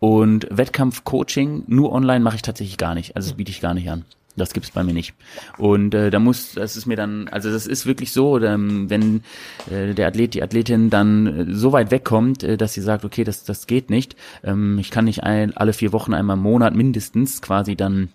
[0.00, 3.16] Und Wettkampf-Coaching nur online mache ich tatsächlich gar nicht.
[3.16, 4.04] Also das biete ich gar nicht an.
[4.38, 5.14] Das gibt's bei mir nicht.
[5.56, 9.22] Und äh, da muss, das ist mir dann, also das ist wirklich so, ähm, wenn
[9.70, 13.24] äh, der Athlet, die Athletin dann äh, so weit wegkommt, äh, dass sie sagt, okay,
[13.24, 14.16] das, das geht nicht.
[14.42, 18.10] Ähm, ich kann nicht ein, alle vier Wochen einmal im Monat mindestens quasi dann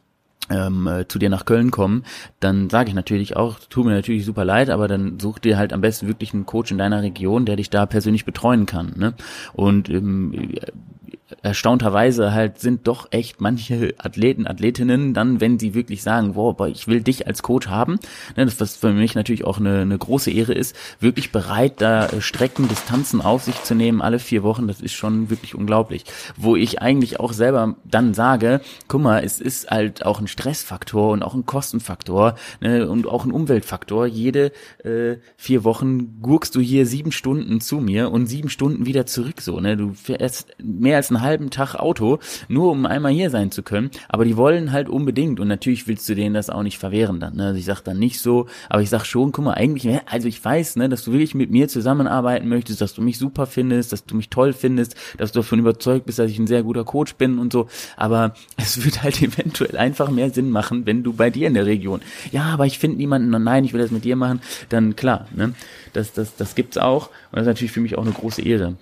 [0.50, 2.04] ähm, äh, zu dir nach Köln kommen,
[2.40, 5.74] dann sage ich natürlich auch, tut mir natürlich super leid, aber dann such dir halt
[5.74, 8.94] am besten wirklich einen Coach in deiner Region, der dich da persönlich betreuen kann.
[8.98, 9.14] Ne?
[9.54, 10.54] Und ähm,
[11.42, 16.88] erstaunterweise halt sind doch echt manche Athleten, Athletinnen dann, wenn sie wirklich sagen, wow, ich
[16.88, 18.00] will dich als Coach haben,
[18.36, 22.08] ne, das was für mich natürlich auch eine, eine große Ehre ist, wirklich bereit, da
[22.08, 26.06] äh, Strecken, Distanzen auf sich zu nehmen, alle vier Wochen, das ist schon wirklich unglaublich.
[26.38, 31.12] Wo ich eigentlich auch selber dann sage, guck mal, es ist halt auch ein Stressfaktor
[31.12, 34.06] und auch ein Kostenfaktor ne, und auch ein Umweltfaktor.
[34.06, 34.52] Jede
[34.84, 39.42] äh, vier Wochen gurkst du hier sieben Stunden zu mir und sieben Stunden wieder zurück
[39.42, 39.60] so.
[39.60, 39.78] Ne?
[39.78, 43.92] Du fährst mehr als einen halben Tag Auto, nur um einmal hier sein zu können.
[44.10, 47.36] Aber die wollen halt unbedingt und natürlich willst du denen das auch nicht verwehren dann.
[47.36, 47.48] Ne?
[47.48, 50.44] Also ich sag dann nicht so, aber ich sag schon, guck mal, eigentlich, also ich
[50.44, 54.06] weiß, ne, dass du wirklich mit mir zusammenarbeiten möchtest, dass du mich super findest, dass
[54.06, 57.16] du mich toll findest, dass du davon überzeugt bist, dass ich ein sehr guter Coach
[57.16, 57.68] bin und so.
[57.98, 61.66] Aber es wird halt eventuell einfach mehr Sinn machen, wenn du bei dir in der
[61.66, 65.28] Region, ja, aber ich finde niemanden, nein, ich will das mit dir machen, dann klar,
[65.36, 65.54] ne,
[65.94, 68.76] das, das, das gibt's auch und das ist natürlich für mich auch eine große Ehre.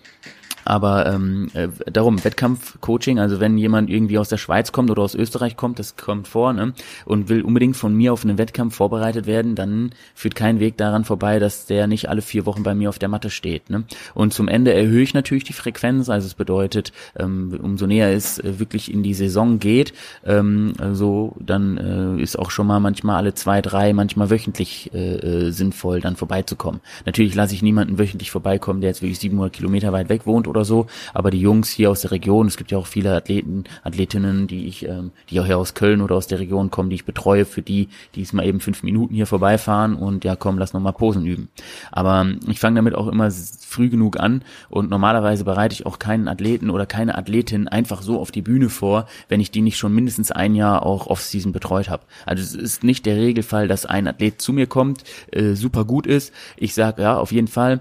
[0.66, 5.16] Aber ähm, äh, darum, Wettkampf-Coaching, also wenn jemand irgendwie aus der Schweiz kommt oder aus
[5.16, 6.74] Österreich kommt, das kommt vor, ne,
[7.06, 11.06] und will unbedingt von mir auf einen Wettkampf vorbereitet werden, dann führt kein Weg daran
[11.06, 13.70] vorbei, dass der nicht alle vier Wochen bei mir auf der Matte steht.
[13.70, 13.84] Ne?
[14.14, 18.40] Und zum Ende erhöhe ich natürlich die Frequenz, also es bedeutet, ähm, umso näher es
[18.40, 19.94] äh, wirklich in die Saison geht,
[20.26, 25.48] ähm, so dann äh, ist auch schon mal manchmal alle zwei, drei, manchmal wöchentlich äh,
[25.48, 26.82] äh, sinnvoll, dann vorbeizukommen.
[27.06, 30.66] Natürlich lasse ich niemanden wöchentlich vorbeikommen, der jetzt wirklich 700 Kilometer weit weg wohnt oder
[30.66, 34.46] so, aber die Jungs hier aus der Region, es gibt ja auch viele Athleten, Athletinnen,
[34.46, 37.06] die ich, ähm, die auch hier aus Köln oder aus der Region kommen, die ich
[37.06, 40.74] betreue, für die, die es mal eben fünf Minuten hier vorbeifahren und ja komm, lass
[40.74, 41.50] noch mal Posen üben.
[41.92, 46.28] Aber ich fange damit auch immer früh genug an und normalerweise bereite ich auch keinen
[46.28, 49.94] Athleten oder keine Athletin einfach so auf die Bühne vor, wenn ich die nicht schon
[49.94, 52.04] mindestens ein Jahr auch Off-Season betreut habe.
[52.26, 56.06] Also es ist nicht der Regelfall, dass ein Athlet zu mir kommt, äh, super gut
[56.06, 56.34] ist.
[56.58, 57.80] Ich sage, ja, auf jeden Fall,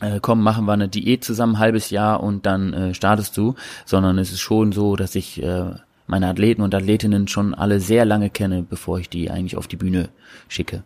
[0.00, 4.18] äh, komm, machen wir eine Diät zusammen, halbes Jahr und dann äh, startest du, sondern
[4.18, 5.72] es ist schon so, dass ich äh,
[6.06, 9.76] meine Athleten und Athletinnen schon alle sehr lange kenne, bevor ich die eigentlich auf die
[9.76, 10.10] Bühne
[10.48, 10.82] schicke.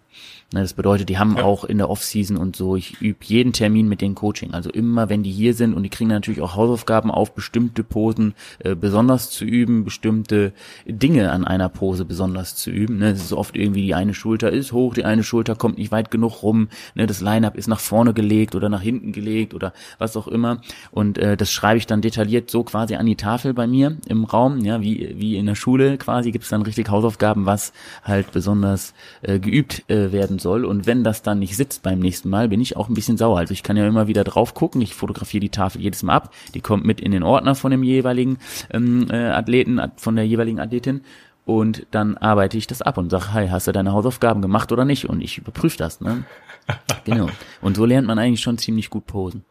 [0.51, 1.45] Ne, das bedeutet, die haben ja.
[1.45, 4.55] auch in der Offseason und so, ich übe jeden Termin mit den Coaching.
[4.55, 8.33] Also immer, wenn die hier sind und die kriegen natürlich auch Hausaufgaben auf, bestimmte Posen
[8.61, 10.55] äh, besonders zu üben, bestimmte
[10.87, 12.97] Dinge an einer Pose besonders zu üben.
[12.97, 15.93] Ne, es ist oft irgendwie, die eine Schulter ist hoch, die eine Schulter kommt nicht
[15.93, 19.75] weit genug rum, ne, das Line-Up ist nach vorne gelegt oder nach hinten gelegt oder
[19.99, 20.63] was auch immer.
[20.91, 24.25] Und äh, das schreibe ich dann detailliert so quasi an die Tafel bei mir im
[24.25, 28.95] Raum, ja, wie, wie in der Schule quasi gibt's dann richtig Hausaufgaben, was halt besonders
[29.21, 30.65] äh, geübt äh, werden werden soll.
[30.65, 33.39] Und wenn das dann nicht sitzt beim nächsten Mal, bin ich auch ein bisschen sauer.
[33.39, 34.81] Also ich kann ja immer wieder drauf gucken.
[34.81, 36.35] Ich fotografiere die Tafel jedes Mal ab.
[36.55, 38.39] Die kommt mit in den Ordner von dem jeweiligen
[38.73, 41.03] ähm, äh, Athleten, von der jeweiligen Athletin.
[41.45, 44.85] Und dann arbeite ich das ab und sage, hey, hast du deine Hausaufgaben gemacht oder
[44.85, 45.09] nicht?
[45.09, 46.01] Und ich überprüfe das.
[46.01, 46.25] Ne?
[47.05, 47.29] genau.
[47.63, 49.45] Und so lernt man eigentlich schon ziemlich gut posen.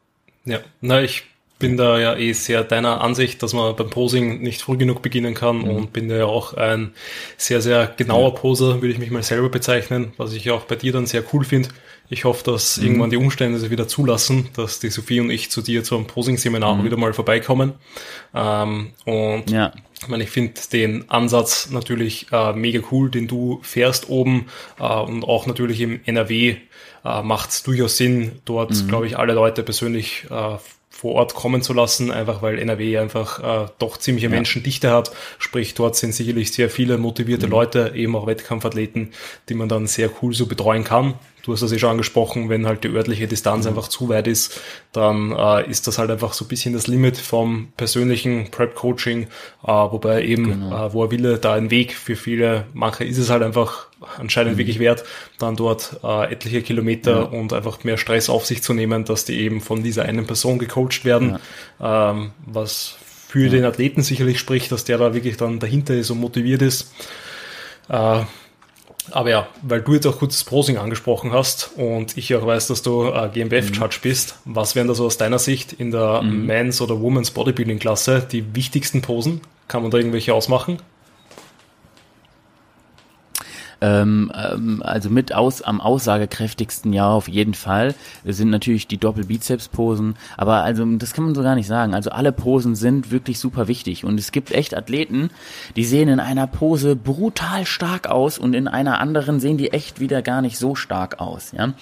[0.45, 1.25] Ja, na, ich
[1.59, 5.33] bin da ja eh sehr deiner Ansicht, dass man beim Posing nicht früh genug beginnen
[5.33, 5.69] kann mhm.
[5.69, 6.91] und bin da ja auch ein
[7.37, 10.93] sehr, sehr genauer Poser, würde ich mich mal selber bezeichnen, was ich auch bei dir
[10.93, 11.69] dann sehr cool finde.
[12.09, 12.85] Ich hoffe, dass mhm.
[12.85, 16.75] irgendwann die Umstände sich wieder zulassen, dass die Sophie und ich zu dir zum Posing-Seminar
[16.75, 16.83] mhm.
[16.85, 17.73] wieder mal vorbeikommen.
[18.33, 19.73] Ähm, und ja.
[19.99, 24.45] ich meine, ich finde den Ansatz natürlich äh, mega cool, den du fährst oben
[24.79, 26.55] äh, und auch natürlich im NRW
[27.03, 28.87] äh, macht es durchaus Sinn, dort, mhm.
[28.87, 30.57] glaube ich, alle Leute persönlich äh,
[30.97, 34.31] vor Ort kommen zu lassen, einfach weil NRW einfach äh, doch ziemliche ja.
[34.31, 35.11] Menschendichte hat.
[35.37, 37.51] Sprich, dort sind sicherlich sehr viele motivierte mhm.
[37.51, 39.09] Leute, eben auch Wettkampfathleten,
[39.47, 41.13] die man dann sehr cool so betreuen kann.
[41.47, 43.69] Du hast das ja schon angesprochen, wenn halt die örtliche Distanz mhm.
[43.69, 44.59] einfach zu weit ist,
[44.91, 49.27] dann äh, ist das halt einfach so ein bisschen das Limit vom persönlichen Prep-Coaching,
[49.63, 50.87] äh, wobei eben, genau.
[50.87, 53.87] äh, wo er Wille, da ein Weg für viele, manche ist es halt einfach
[54.17, 54.57] anscheinend mhm.
[54.57, 55.05] wirklich wert,
[55.39, 57.21] dann dort äh, etliche Kilometer ja.
[57.21, 60.59] und einfach mehr Stress auf sich zu nehmen, dass die eben von dieser einen Person
[60.59, 61.39] gecoacht werden,
[61.79, 62.11] ja.
[62.11, 62.97] ähm, was
[63.29, 63.51] für ja.
[63.51, 66.91] den Athleten sicherlich spricht, dass der da wirklich dann dahinter ist und motiviert ist.
[67.87, 68.23] Äh,
[69.11, 72.67] aber ja, weil du jetzt auch kurz das Prosing angesprochen hast und ich auch weiß,
[72.67, 74.01] dass du äh, GmbF-Judge mhm.
[74.01, 76.45] bist, was wären da so aus deiner Sicht in der mhm.
[76.45, 79.41] Men's- oder Women's Bodybuilding-Klasse die wichtigsten Posen?
[79.67, 80.79] Kann man da irgendwelche ausmachen?
[83.81, 87.93] Ähm, ähm, also mit aus am aussagekräftigsten ja auf jeden Fall
[88.25, 91.93] sind natürlich die Doppelbizeps-Posen, aber also das kann man so gar nicht sagen.
[91.93, 95.29] Also alle Posen sind wirklich super wichtig und es gibt echt Athleten,
[95.75, 99.99] die sehen in einer Pose brutal stark aus und in einer anderen sehen die echt
[99.99, 101.73] wieder gar nicht so stark aus, ja.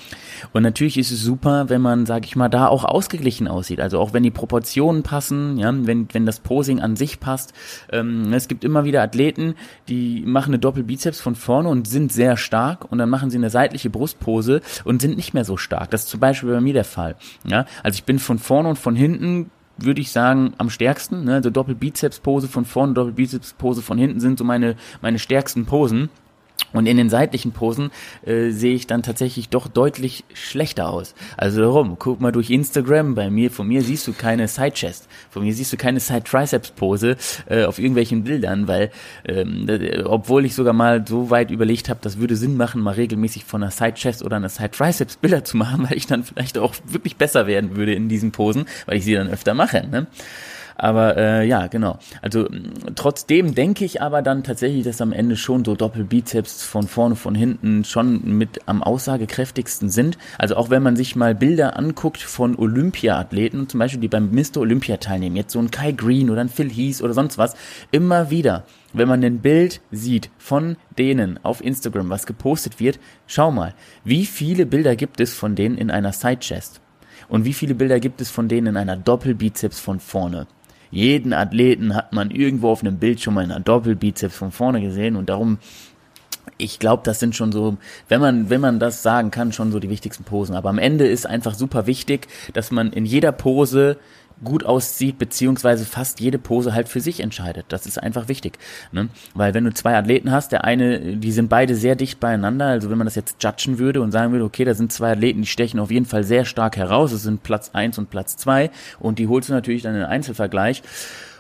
[0.54, 3.80] Und natürlich ist es super, wenn man, sag ich mal, da auch ausgeglichen aussieht.
[3.80, 7.54] Also auch wenn die Proportionen passen, ja, wenn wenn das Posing an sich passt.
[7.92, 9.56] Ähm, es gibt immer wieder Athleten,
[9.88, 13.50] die machen eine Doppelbizeps von vorne und sind sehr stark und dann machen sie eine
[13.50, 15.92] seitliche Brustpose und sind nicht mehr so stark.
[15.92, 17.16] Das ist zum Beispiel bei mir der Fall.
[17.46, 21.26] Ja, also ich bin von vorne und von hinten würde ich sagen, am stärksten.
[21.26, 21.36] Ne?
[21.36, 26.10] Also Doppelbizeps-Pose von vorne, Doppelbizeps-Pose von hinten sind so meine, meine stärksten Posen.
[26.76, 27.90] Und in den seitlichen Posen
[28.26, 31.16] äh, sehe ich dann tatsächlich doch deutlich schlechter aus.
[31.38, 35.08] Also darum, guck mal durch Instagram, bei mir, von mir siehst du keine Side Chest,
[35.30, 37.16] von mir siehst du keine Side Triceps Pose
[37.48, 38.92] äh, auf irgendwelchen Bildern, weil
[39.26, 42.96] ähm, äh, obwohl ich sogar mal so weit überlegt habe, das würde Sinn machen, mal
[42.96, 46.24] regelmäßig von einer Side Chest oder einer Side Triceps Bilder zu machen, weil ich dann
[46.24, 49.88] vielleicht auch wirklich besser werden würde in diesen Posen, weil ich sie dann öfter mache.
[49.88, 50.08] Ne?
[50.76, 51.98] Aber äh, ja, genau.
[52.22, 52.48] Also
[52.96, 57.36] trotzdem denke ich aber dann tatsächlich, dass am Ende schon so Doppelbizeps von vorne, von
[57.36, 60.18] hinten schon mit am aussagekräftigsten sind.
[60.38, 64.58] Also auch wenn man sich mal Bilder anguckt von Olympia-Athleten, zum Beispiel die beim Mr.
[64.58, 67.56] Olympia teilnehmen, jetzt so ein Kai Green oder ein Phil Heath oder sonst was,
[67.92, 68.66] immer wieder
[68.98, 74.26] wenn man ein Bild sieht von denen auf Instagram, was gepostet wird, schau mal, wie
[74.26, 76.82] viele Bilder gibt es von denen in einer Side Chest?
[77.28, 80.48] Und wie viele Bilder gibt es von denen in einer Doppelbizeps von vorne?
[80.92, 84.82] Jeden Athleten hat man irgendwo auf einem Bild schon mal in einer Doppelbizeps von vorne
[84.82, 85.60] gesehen und darum
[86.58, 87.78] ich glaube, das sind schon so,
[88.08, 90.56] wenn man, wenn man das sagen kann, schon so die wichtigsten Posen.
[90.56, 93.98] Aber am Ende ist einfach super wichtig, dass man in jeder Pose
[94.44, 97.66] gut aussieht, beziehungsweise fast jede Pose halt für sich entscheidet.
[97.70, 98.58] Das ist einfach wichtig.
[98.92, 99.10] Ne?
[99.34, 102.90] Weil wenn du zwei Athleten hast, der eine, die sind beide sehr dicht beieinander, also
[102.90, 105.48] wenn man das jetzt judgen würde und sagen würde, okay, da sind zwei Athleten, die
[105.48, 109.20] stechen auf jeden Fall sehr stark heraus, es sind Platz eins und Platz zwei und
[109.20, 110.84] die holst du natürlich dann in den Einzelvergleich.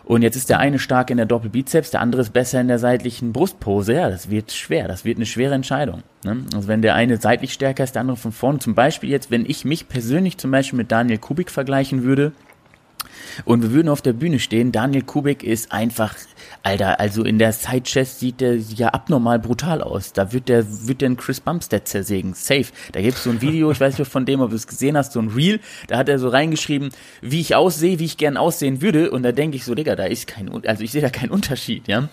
[0.05, 2.77] Und jetzt ist der eine stark in der Doppelbizeps, der andere ist besser in der
[2.77, 3.93] seitlichen Brustpose.
[3.93, 4.87] Ja, das wird schwer.
[4.87, 6.03] Das wird eine schwere Entscheidung.
[6.23, 6.45] Ne?
[6.53, 8.59] Also wenn der eine seitlich stärker ist, der andere von vorne.
[8.59, 12.33] Zum Beispiel jetzt, wenn ich mich persönlich zum Beispiel mit Daniel Kubik vergleichen würde,
[13.45, 14.71] und wir würden auf der Bühne stehen.
[14.71, 16.15] Daniel Kubik ist einfach,
[16.63, 20.13] Alter, also in der Sidechest sieht der ja abnormal brutal aus.
[20.13, 22.33] Da wird der, wird der Chris Bumstead zersägen.
[22.33, 22.65] Safe.
[22.91, 25.13] Da gibt's so ein Video, ich weiß nicht von dem, ob du es gesehen hast,
[25.13, 25.59] so ein Reel.
[25.87, 26.89] Da hat er so reingeschrieben,
[27.21, 29.11] wie ich aussehe, wie ich gern aussehen würde.
[29.11, 31.87] Und da denke ich so, Digga, da ist kein, also ich sehe da keinen Unterschied,
[31.87, 32.09] ja.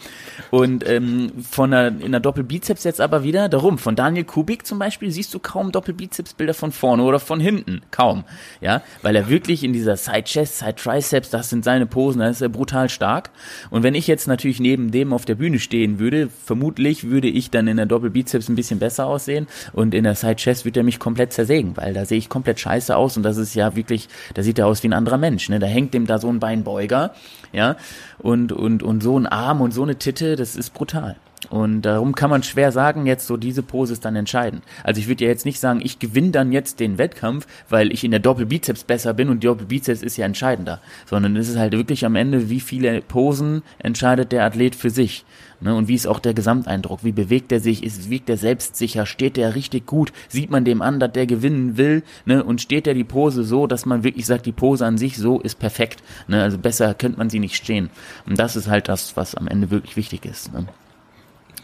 [0.51, 4.79] Und ähm, von einer, in der Doppelbizeps jetzt aber wieder, darum, von Daniel Kubik zum
[4.79, 7.83] Beispiel siehst du kaum Doppelbizeps-Bilder von vorne oder von hinten.
[7.91, 8.25] Kaum.
[8.61, 8.83] Ja.
[9.03, 10.59] Weil er wirklich in dieser Sidechest,
[10.93, 13.30] Bizeps, das sind seine Posen, da ist er brutal stark.
[13.70, 17.51] Und wenn ich jetzt natürlich neben dem auf der Bühne stehen würde, vermutlich würde ich
[17.51, 20.84] dann in der Doppelbizeps ein bisschen besser aussehen und in der Side Chest würde er
[20.84, 24.09] mich komplett zersägen, weil da sehe ich komplett scheiße aus und das ist ja wirklich,
[24.34, 25.59] da sieht er aus wie ein anderer Mensch, ne?
[25.59, 27.14] Da hängt dem da so ein Beinbeuger,
[27.53, 27.76] ja,
[28.18, 31.16] und, und, und so ein Arm und so eine Titte, das ist brutal.
[31.51, 34.62] Und darum kann man schwer sagen, jetzt so diese Pose ist dann entscheidend.
[34.84, 38.05] Also ich würde ja jetzt nicht sagen, ich gewinne dann jetzt den Wettkampf, weil ich
[38.05, 40.80] in der Doppelbizeps besser bin und die Doppelbizeps ist ja entscheidender.
[41.07, 45.24] Sondern es ist halt wirklich am Ende, wie viele Posen entscheidet der Athlet für sich.
[45.61, 45.74] Ne?
[45.74, 47.05] Und wie ist auch der Gesamteindruck?
[47.05, 47.82] Wie bewegt er sich?
[47.82, 49.07] Ist, wiegt er selbstsicher?
[49.07, 50.12] Steht der richtig gut?
[50.28, 52.03] Sieht man dem an, dass der gewinnen will?
[52.24, 52.43] Ne?
[52.43, 55.40] Und steht der die Pose so, dass man wirklich sagt, die Pose an sich so
[55.40, 56.03] ist perfekt.
[56.28, 56.43] Ne?
[56.43, 57.90] Also besser könnte man sie nicht stehen.
[58.26, 60.53] Und das ist halt das, was am Ende wirklich wichtig ist.
[60.53, 60.66] Ne?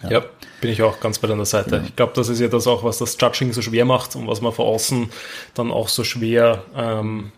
[0.02, 0.10] Ja.
[0.10, 0.24] ja.
[0.60, 1.76] bin ich auch ganz bei deiner Seite.
[1.76, 1.82] Ja.
[1.84, 4.40] Ich glaube, das ist ja das auch, was das Judging so schwer macht und was
[4.40, 5.10] man von außen
[5.54, 7.32] dann auch so schwer ähm,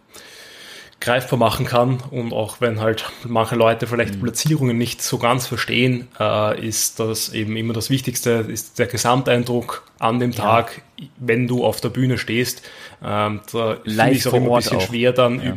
[1.01, 2.03] greifbar machen kann.
[2.11, 4.21] Und auch wenn halt manche Leute vielleicht mhm.
[4.21, 9.83] Platzierungen nicht so ganz verstehen, äh, ist das eben immer das Wichtigste, ist der Gesamteindruck
[9.99, 10.43] an dem ja.
[10.43, 10.83] Tag,
[11.19, 12.63] wenn du auf der Bühne stehst.
[13.03, 14.87] Ähm, da finde ich es auch immer ein bisschen auch.
[14.87, 15.57] schwer, dann ja.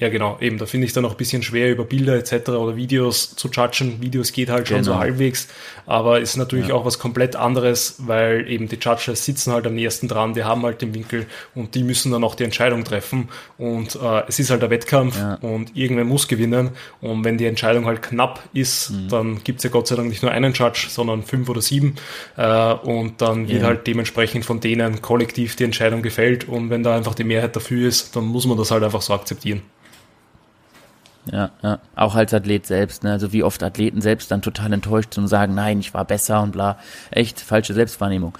[0.00, 2.48] Ja, genau, eben, da finde ich dann auch ein bisschen schwer, über Bilder etc.
[2.50, 4.00] oder Videos zu judgen.
[4.00, 4.94] Videos geht halt schon genau.
[4.94, 5.46] so halbwegs,
[5.86, 6.74] aber ist natürlich ja.
[6.74, 10.62] auch was komplett anderes, weil eben die Judges sitzen halt am nächsten dran, die haben
[10.64, 13.28] halt den Winkel und die müssen dann auch die Entscheidung treffen.
[13.56, 15.34] Und äh, es ist halt der Wettkampf ja.
[15.34, 16.70] und irgendwer muss gewinnen.
[17.00, 19.08] Und wenn die Entscheidung halt knapp ist, mhm.
[19.08, 21.94] dann gibt es ja Gott sei Dank nicht nur einen Judge, sondern fünf oder sieben.
[22.36, 23.68] Äh, und dann wird ja.
[23.68, 26.48] halt dementsprechend von denen kollektiv die Entscheidung gefällt.
[26.48, 29.14] Und wenn da einfach die Mehrheit dafür ist, dann muss man das halt einfach so
[29.14, 29.62] akzeptieren.
[31.32, 33.12] Ja, ja, auch als Athlet selbst, ne?
[33.12, 36.42] Also wie oft Athleten selbst dann total enttäuscht sind und sagen, nein, ich war besser
[36.42, 36.78] und bla.
[37.10, 38.36] Echt falsche Selbstwahrnehmung.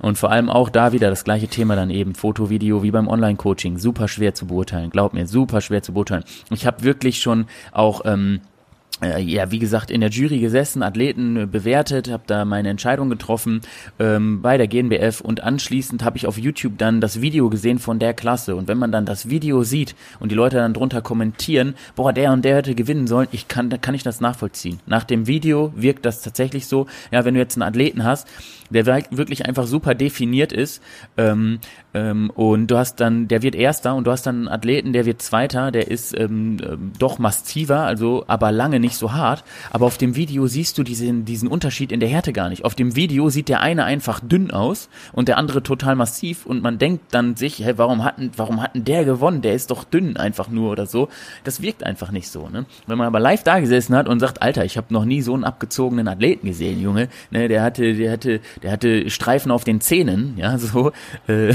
[0.00, 3.08] Und vor allem auch da wieder das gleiche Thema dann eben, Foto, Video, wie beim
[3.08, 3.78] Online-Coaching.
[3.78, 6.24] Super schwer zu beurteilen, glaub mir, super schwer zu beurteilen.
[6.50, 8.55] Ich habe wirklich schon auch ähm, äh,
[9.02, 13.60] ja, wie gesagt, in der Jury gesessen, Athleten äh, bewertet, habe da meine Entscheidung getroffen.
[13.98, 17.98] Ähm, bei der GNBF und anschließend habe ich auf YouTube dann das Video gesehen von
[17.98, 18.56] der Klasse.
[18.56, 22.32] Und wenn man dann das Video sieht und die Leute dann drunter kommentieren, boah, der
[22.32, 24.80] und der hätte gewinnen sollen, ich kann, kann ich das nachvollziehen.
[24.86, 28.26] Nach dem Video wirkt das tatsächlich so, ja, wenn du jetzt einen Athleten hast,
[28.70, 30.82] der wirklich einfach super definiert ist
[31.16, 31.58] ähm,
[31.94, 35.06] ähm, und du hast dann, der wird Erster und du hast dann einen Athleten, der
[35.06, 39.86] wird Zweiter, der ist ähm, ähm doch massiver, also aber lange nicht so hart, aber
[39.86, 42.64] auf dem Video siehst du diesen, diesen Unterschied in der Härte gar nicht.
[42.64, 46.62] Auf dem Video sieht der eine einfach dünn aus und der andere total massiv und
[46.62, 49.42] man denkt dann sich, hey, warum hatten, warum hatten der gewonnen?
[49.42, 51.08] Der ist doch dünn einfach nur oder so.
[51.44, 52.48] Das wirkt einfach nicht so.
[52.48, 52.66] Ne?
[52.86, 55.34] Wenn man aber live da gesessen hat und sagt, Alter, ich habe noch nie so
[55.34, 59.80] einen abgezogenen Athleten gesehen, Junge, ne, der hatte, der hatte der hatte Streifen auf den
[59.80, 60.92] Zähnen, ja, so,
[61.26, 61.54] äh,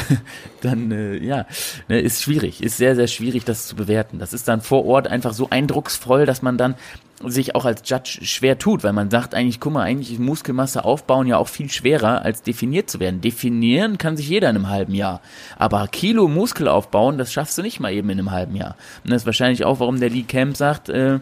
[0.61, 1.45] dann, äh, ja,
[1.87, 4.19] ne, ist schwierig, ist sehr, sehr schwierig, das zu bewerten.
[4.19, 6.75] Das ist dann vor Ort einfach so eindrucksvoll, dass man dann
[7.23, 10.83] sich auch als Judge schwer tut, weil man sagt eigentlich, guck mal, eigentlich ist Muskelmasse
[10.83, 13.21] aufbauen ja auch viel schwerer, als definiert zu werden.
[13.21, 15.21] Definieren kann sich jeder in einem halben Jahr.
[15.57, 18.75] Aber Kilo Muskel aufbauen, das schaffst du nicht mal eben in einem halben Jahr.
[19.03, 21.19] Und das ist wahrscheinlich auch, warum der Lee Camp sagt, äh,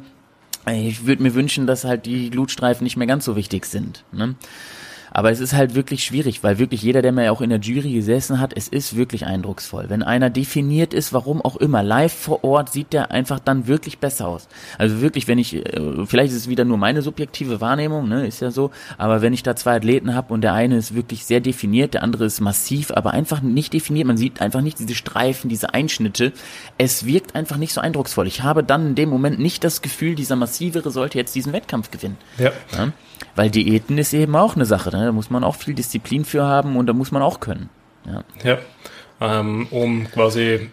[0.68, 4.04] ich würde mir wünschen, dass halt die Glutstreifen nicht mehr ganz so wichtig sind.
[4.12, 4.36] Ne?
[5.12, 7.94] Aber es ist halt wirklich schwierig, weil wirklich jeder, der mir auch in der Jury
[7.94, 9.86] gesessen hat, es ist wirklich eindrucksvoll.
[9.90, 14.00] Wenn einer definiert ist, warum auch immer, live vor Ort sieht der einfach dann wirklich
[14.00, 14.48] besser aus.
[14.78, 18.42] Also wirklich, wenn ich, äh, vielleicht ist es wieder nur meine subjektive Wahrnehmung, ne, ist
[18.42, 21.40] ja so, aber wenn ich da zwei Athleten habe und der eine ist wirklich sehr
[21.40, 25.50] definiert, der andere ist massiv, aber einfach nicht definiert, man sieht einfach nicht diese Streifen,
[25.50, 26.34] diese Einschnitte,
[26.78, 28.28] es wirkt einfach nicht so eindrucksvoll.
[28.28, 31.92] Ich habe dann in dem Moment nicht das Gefühl, dieser massivere sollte jetzt diesen Wettkampf
[31.92, 32.18] gewinnen.
[32.38, 32.52] Ja.
[32.78, 32.94] ja?
[33.36, 34.90] Weil Diäten ist eben auch eine Sache.
[34.92, 35.06] Ne?
[35.06, 37.70] Da muss man auch viel Disziplin für haben und da muss man auch können.
[38.06, 38.58] Ja, ja
[39.22, 40.70] ähm, um quasi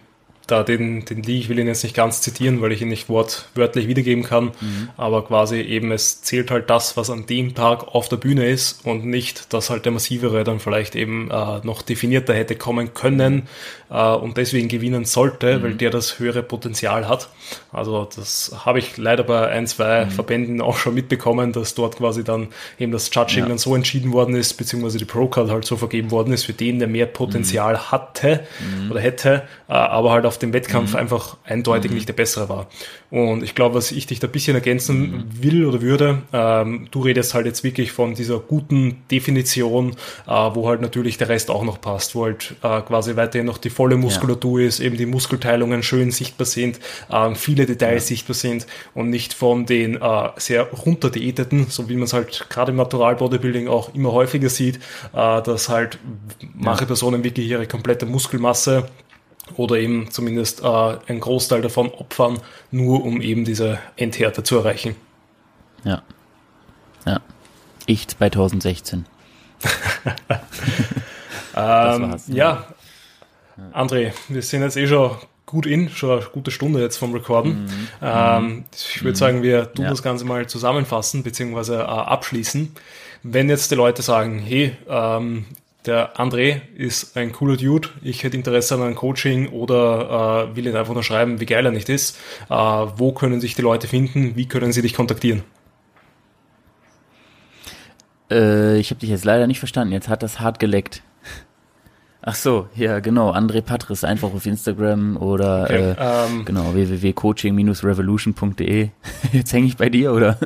[0.47, 3.09] da den, den Lee, ich will ihn jetzt nicht ganz zitieren, weil ich ihn nicht
[3.09, 4.89] wortwörtlich wiedergeben kann, mhm.
[4.97, 8.85] aber quasi eben es zählt halt das, was an dem Tag auf der Bühne ist
[8.85, 13.47] und nicht, dass halt der massivere dann vielleicht eben äh, noch definierter hätte kommen können
[13.89, 15.63] äh, und deswegen gewinnen sollte, mhm.
[15.63, 17.29] weil der das höhere Potenzial hat.
[17.71, 20.11] Also das habe ich leider bei ein, zwei mhm.
[20.11, 22.47] Verbänden auch schon mitbekommen, dass dort quasi dann
[22.79, 23.49] eben das Judging ja.
[23.49, 26.79] dann so entschieden worden ist, beziehungsweise die Pro-Card halt so vergeben worden ist für den,
[26.79, 27.91] der mehr Potenzial mhm.
[27.91, 28.91] hatte mhm.
[28.91, 30.99] oder hätte, äh, aber halt auf dem Wettkampf mhm.
[30.99, 31.97] einfach eindeutig mhm.
[31.97, 32.67] nicht der bessere war.
[33.09, 35.43] Und ich glaube, was ich dich da ein bisschen ergänzen mhm.
[35.43, 39.91] will oder würde, ähm, du redest halt jetzt wirklich von dieser guten Definition,
[40.27, 43.57] äh, wo halt natürlich der Rest auch noch passt, wo halt äh, quasi weiterhin noch
[43.57, 44.67] die volle Muskulatur ja.
[44.67, 46.79] ist, eben die Muskelteilungen schön sichtbar sind,
[47.09, 48.15] äh, viele Details ja.
[48.15, 52.71] sichtbar sind und nicht von den äh, sehr runterdiäteten, so wie man es halt gerade
[52.71, 54.77] im Natural Bodybuilding auch immer häufiger sieht,
[55.13, 55.99] äh, dass halt
[56.55, 58.87] manche Personen wirklich ihre komplette Muskelmasse
[59.55, 60.65] oder eben zumindest äh,
[61.07, 62.39] einen Großteil davon opfern,
[62.71, 64.95] nur um eben diese Endhärte zu erreichen.
[65.83, 66.01] Ja.
[67.05, 67.21] Ja.
[67.85, 69.05] Ich 2016.
[71.55, 72.67] ähm, ja,
[73.73, 75.11] André, wir sind jetzt eh schon
[75.45, 77.63] gut in, schon eine gute Stunde jetzt vom Recorden.
[77.63, 77.87] Mhm.
[78.01, 79.15] Ähm, ich würde mhm.
[79.15, 79.89] sagen, wir tun ja.
[79.89, 81.75] das Ganze mal zusammenfassen bzw.
[81.75, 82.73] Äh, abschließen.
[83.23, 85.45] Wenn jetzt die Leute sagen, hey, ähm,
[85.87, 90.67] der André ist ein cooler Dude, ich hätte Interesse an einem Coaching oder äh, will
[90.67, 92.17] ihn einfach nur schreiben, wie geil er nicht ist.
[92.49, 94.35] Äh, wo können sich die Leute finden?
[94.35, 95.43] Wie können sie dich kontaktieren?
[98.29, 99.93] Äh, ich habe dich jetzt leider nicht verstanden.
[99.93, 101.01] Jetzt hat das hart geleckt.
[102.21, 108.89] Ach so, ja genau, André Patris einfach auf Instagram oder okay, äh, ähm, genau www.coaching-revolution.de.
[109.31, 110.37] Jetzt hänge ich bei dir oder?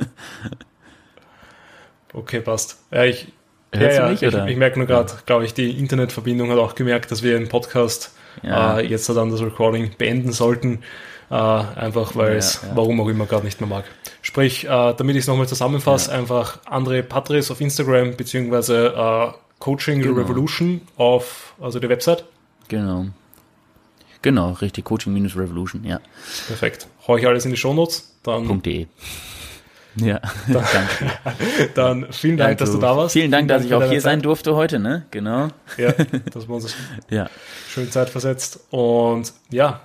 [2.13, 2.77] Okay, passt.
[2.91, 3.31] Ja, ich
[3.73, 5.19] Hörst ja, ja, mich, ich, ich, merke nur gerade, ja.
[5.25, 8.13] glaube ich, die Internetverbindung hat auch gemerkt, dass wir im Podcast
[8.43, 8.79] ja.
[8.79, 10.79] äh, jetzt dann das Recording beenden sollten.
[11.29, 13.85] Äh, einfach weil es, warum auch immer, gerade nicht mehr mag.
[14.21, 20.01] Sprich, äh, damit ich es nochmal zusammenfasse, einfach André Patris auf Instagram, beziehungsweise äh, Coaching
[20.01, 20.19] genau.
[20.19, 22.25] Revolution auf, also die Website.
[22.67, 23.05] Genau.
[24.21, 25.99] Genau, richtig, Coaching-Revolution, ja.
[26.47, 26.87] Perfekt.
[27.07, 28.61] Hau ich alles in die Shownotes, dann.
[28.61, 28.87] .de.
[29.95, 30.63] Ja, dann,
[31.75, 33.13] dann vielen Dank, also, dass du da warst.
[33.13, 34.01] Vielen Dank, dass ich auch hier Zeit.
[34.01, 35.05] sein durfte heute, ne?
[35.11, 35.49] Genau.
[35.77, 35.91] Ja,
[36.33, 36.73] dass wir uns
[37.09, 37.29] ja.
[37.67, 38.61] schön Zeit versetzt.
[38.69, 39.81] Und ja,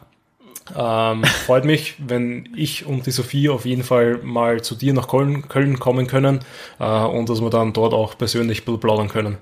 [0.74, 5.08] ähm, freut mich, wenn ich und die Sophie auf jeden Fall mal zu dir nach
[5.08, 6.40] Köln, Köln kommen können
[6.78, 9.38] äh, und dass wir dann dort auch persönlich plaudern können.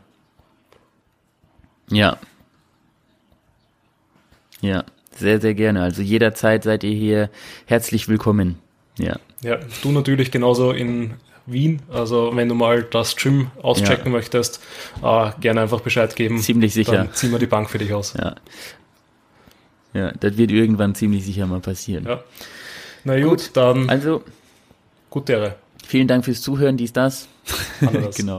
[1.91, 2.19] Ja.
[4.61, 4.85] Ja,
[5.15, 5.83] sehr, sehr gerne.
[5.83, 7.31] Also jederzeit seid ihr hier
[7.67, 8.59] herzlich willkommen.
[8.99, 9.19] Ja.
[9.43, 11.15] Ja, du natürlich genauso in
[11.47, 11.83] Wien.
[11.93, 14.11] Also wenn du mal das Gym auschecken ja.
[14.11, 14.61] möchtest,
[15.03, 16.39] äh, gerne einfach Bescheid geben.
[16.39, 16.93] Ziemlich sicher.
[16.93, 18.15] Dann ziehen wir die Bank für dich aus.
[18.15, 18.37] Ja.
[19.93, 22.05] Ja, das wird irgendwann ziemlich sicher mal passieren.
[22.05, 22.25] Ja.
[23.05, 23.89] Na gut, gut dann.
[23.89, 24.25] Also.
[25.11, 25.57] Gute Ehre.
[25.87, 27.29] Vielen Dank fürs Zuhören, dies, das.
[27.81, 28.33] genau.